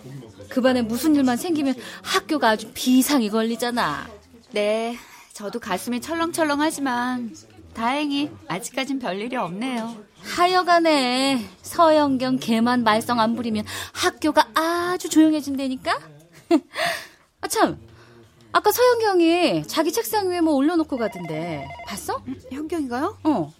그 0.48 0.60
반에 0.60 0.82
무슨 0.82 1.14
일만 1.14 1.36
생기면 1.36 1.76
학교가 2.02 2.48
아주 2.50 2.68
비상이 2.74 3.30
걸리잖아. 3.30 4.08
네, 4.50 4.96
저도 5.32 5.60
가슴이 5.60 6.00
철렁철렁하지만 6.00 7.32
다행히 7.74 8.32
아직까진 8.48 8.98
별일이 8.98 9.36
없네요. 9.36 9.94
하여간에 10.22 11.48
서영경 11.62 12.38
걔만 12.38 12.82
말썽 12.82 13.20
안 13.20 13.36
부리면 13.36 13.64
학교가 13.92 14.48
아주 14.54 15.08
조용해진다니까? 15.08 15.96
아, 17.40 17.46
참. 17.46 17.78
아까 18.50 18.72
서영경이 18.72 19.68
자기 19.68 19.92
책상 19.92 20.28
위에 20.28 20.40
뭐 20.40 20.54
올려놓고 20.54 20.96
가던데. 20.96 21.68
봤어? 21.86 22.20
음, 22.26 22.40
현경이가요? 22.50 23.16
어. 23.22 23.52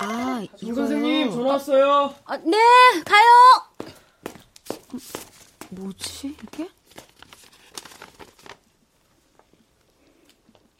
아, 0.00 0.42
이거 0.62 0.74
선생님, 0.74 1.30
전화 1.30 1.52
왔어요. 1.52 2.14
아, 2.24 2.36
네, 2.38 2.56
가요! 3.04 3.67
뭐지, 5.70 6.36
이게? 6.42 6.68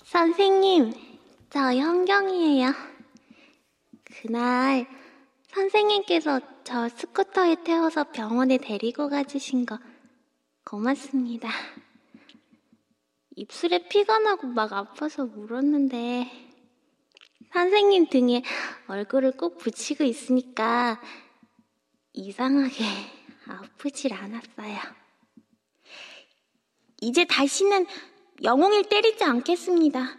선생님, 0.04 0.92
저 1.50 1.74
현경이에요. 1.74 2.72
그날 4.04 4.86
선생님께서 5.48 6.40
저 6.64 6.88
스쿠터에 6.88 7.62
태워서 7.64 8.04
병원에 8.04 8.58
데리고 8.58 9.08
가주신 9.08 9.66
거 9.66 9.78
고맙습니다. 10.64 11.48
입술에 13.36 13.88
피가 13.88 14.18
나고 14.18 14.48
막 14.48 14.72
아파서 14.72 15.22
울었는데 15.24 16.30
선생님 17.52 18.08
등에 18.08 18.42
얼굴을 18.88 19.32
꼭 19.36 19.58
붙이고 19.58 20.04
있으니까 20.04 21.00
이상하게 22.12 23.17
아프질 23.48 24.12
않았어요. 24.12 24.78
이제 27.00 27.24
다시는 27.24 27.86
영웅을 28.42 28.84
때리지 28.84 29.24
않겠습니다. 29.24 30.16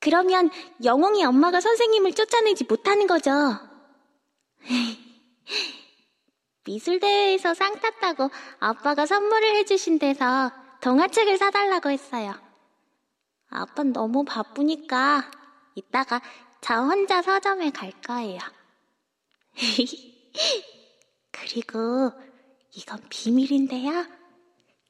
그러면 0.00 0.50
영웅이 0.82 1.24
엄마가 1.24 1.60
선생님을 1.60 2.12
쫓아내지 2.12 2.64
못하는 2.64 3.06
거죠. 3.06 3.30
미술대회에서 6.64 7.54
상 7.54 7.78
탔다고 7.80 8.30
아빠가 8.58 9.06
선물을 9.06 9.56
해주신 9.56 9.98
데서 9.98 10.52
동화책을 10.80 11.38
사달라고 11.38 11.90
했어요. 11.90 12.34
아빠는 13.48 13.92
너무 13.92 14.24
바쁘니까 14.24 15.30
이따가 15.74 16.20
저 16.60 16.74
혼자 16.74 17.22
서점에 17.22 17.70
갈 17.70 17.92
거예요. 18.02 18.40
그리고 21.30 22.12
이건 22.74 23.00
비밀인데요. 23.08 24.06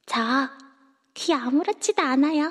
저 0.06 0.48
귀 1.14 1.34
아무렇지도 1.34 2.00
않아요. 2.02 2.50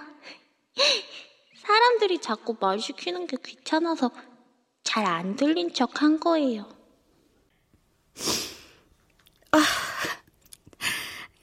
사람들이 1.66 2.20
자꾸 2.22 2.56
말 2.60 2.80
시키는 2.80 3.26
게 3.26 3.38
귀찮아서 3.44 4.12
잘 4.84 5.06
안 5.06 5.36
들린 5.36 5.74
척 5.74 6.02
한 6.04 6.20
거예요. 6.20 6.70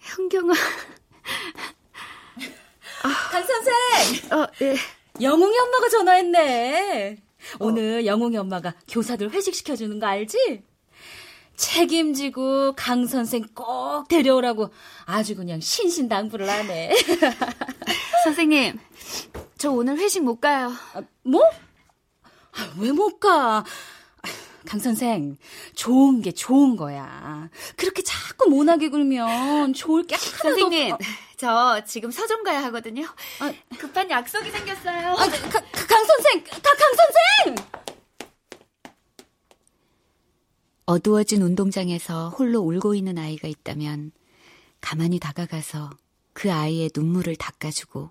현경아. 0.01 0.55
강 3.31 3.45
선생! 3.47 4.33
어, 4.39 4.47
예. 4.63 4.77
영웅이 5.21 5.59
엄마가 5.59 5.89
전화했네. 5.89 7.23
오늘 7.61 8.07
영웅이 8.07 8.37
엄마가 8.37 8.75
교사들 8.89 9.31
회식 9.31 9.55
시켜주는 9.55 9.99
거 9.99 10.07
알지? 10.07 10.63
책임지고 11.59 12.75
강 12.77 13.07
선생 13.07 13.45
꼭 13.55 14.07
데려오라고 14.09 14.71
아주 15.05 15.35
그냥 15.35 15.61
신신당부를 15.61 16.49
하네. 16.49 16.95
선생님, 18.25 18.79
저 19.59 19.71
오늘 19.73 19.99
회식 19.99 20.23
못 20.23 20.41
가요. 20.41 20.73
아, 20.95 21.03
뭐? 21.25 21.43
아, 22.53 22.75
왜못 22.79 23.21
가? 23.21 23.65
강 24.67 24.79
선생, 24.79 25.37
좋은 25.75 26.21
게 26.23 26.31
좋은 26.31 26.77
거야. 26.77 27.49
그렇게 27.77 28.03
자꾸 28.03 28.51
모나게 28.51 28.89
굴면 28.89 29.73
좋을 29.73 30.05
게 30.05 30.15
하나도 30.15 30.37
선생님, 30.37 30.93
없... 30.93 31.01
저 31.39 31.81
지금 31.87 32.11
서점 32.11 32.45
가야 32.45 32.63
하거든요. 32.65 33.07
아, 33.41 33.53
급한 33.79 34.11
약속이 34.11 34.51
생겼어요. 34.51 35.09
아, 35.09 35.15
가, 35.15 35.27
가, 35.27 35.61
강 35.87 36.05
선생, 36.05 36.45
가, 36.45 36.61
강 36.61 37.55
선생! 37.55 37.78
어두워진 40.89 41.43
운동장에서 41.43 42.31
홀로 42.31 42.61
울고 42.61 42.95
있는 42.95 43.19
아이가 43.19 43.47
있다면 43.47 44.11
가만히 44.81 45.19
다가가서 45.19 45.91
그 46.33 46.51
아이의 46.51 46.93
눈물을 46.97 47.37
닦아주고 47.37 48.11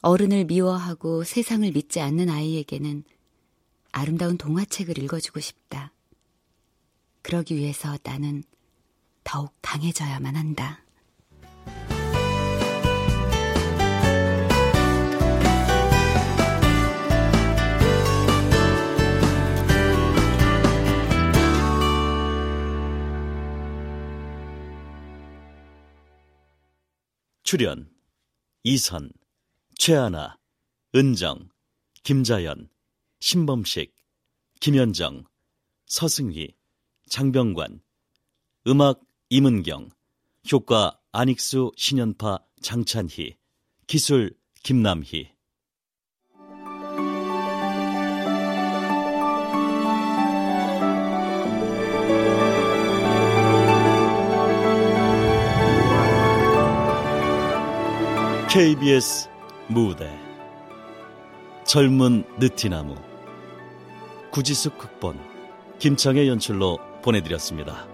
어른을 0.00 0.46
미워하고 0.46 1.22
세상을 1.22 1.70
믿지 1.72 2.00
않는 2.00 2.30
아이에게는 2.30 3.04
아름다운 3.92 4.38
동화책을 4.38 4.96
읽어주고 4.96 5.40
싶다. 5.40 5.92
그러기 7.20 7.54
위해서 7.56 7.98
나는 8.04 8.42
더욱 9.22 9.52
강해져야만 9.60 10.36
한다. 10.36 10.82
출연 27.50 27.92
이선, 28.62 29.10
최하나, 29.76 30.38
은정, 30.94 31.48
김자연, 32.04 32.68
신범식, 33.18 33.92
김현정, 34.60 35.24
서승휘, 35.86 36.54
장병관, 37.08 37.80
음악 38.68 39.00
임은경, 39.30 39.90
효과 40.52 41.00
안익수, 41.10 41.72
신연파, 41.76 42.38
장찬희, 42.62 43.34
기술 43.88 44.38
김남희. 44.62 45.32
KBS 58.52 59.28
무대 59.68 60.10
젊은 61.64 62.24
느티나무 62.40 62.96
구지숙 64.32 64.76
극본 64.76 65.20
김창의 65.78 66.26
연출로 66.26 66.80
보내드렸습니다. 67.00 67.86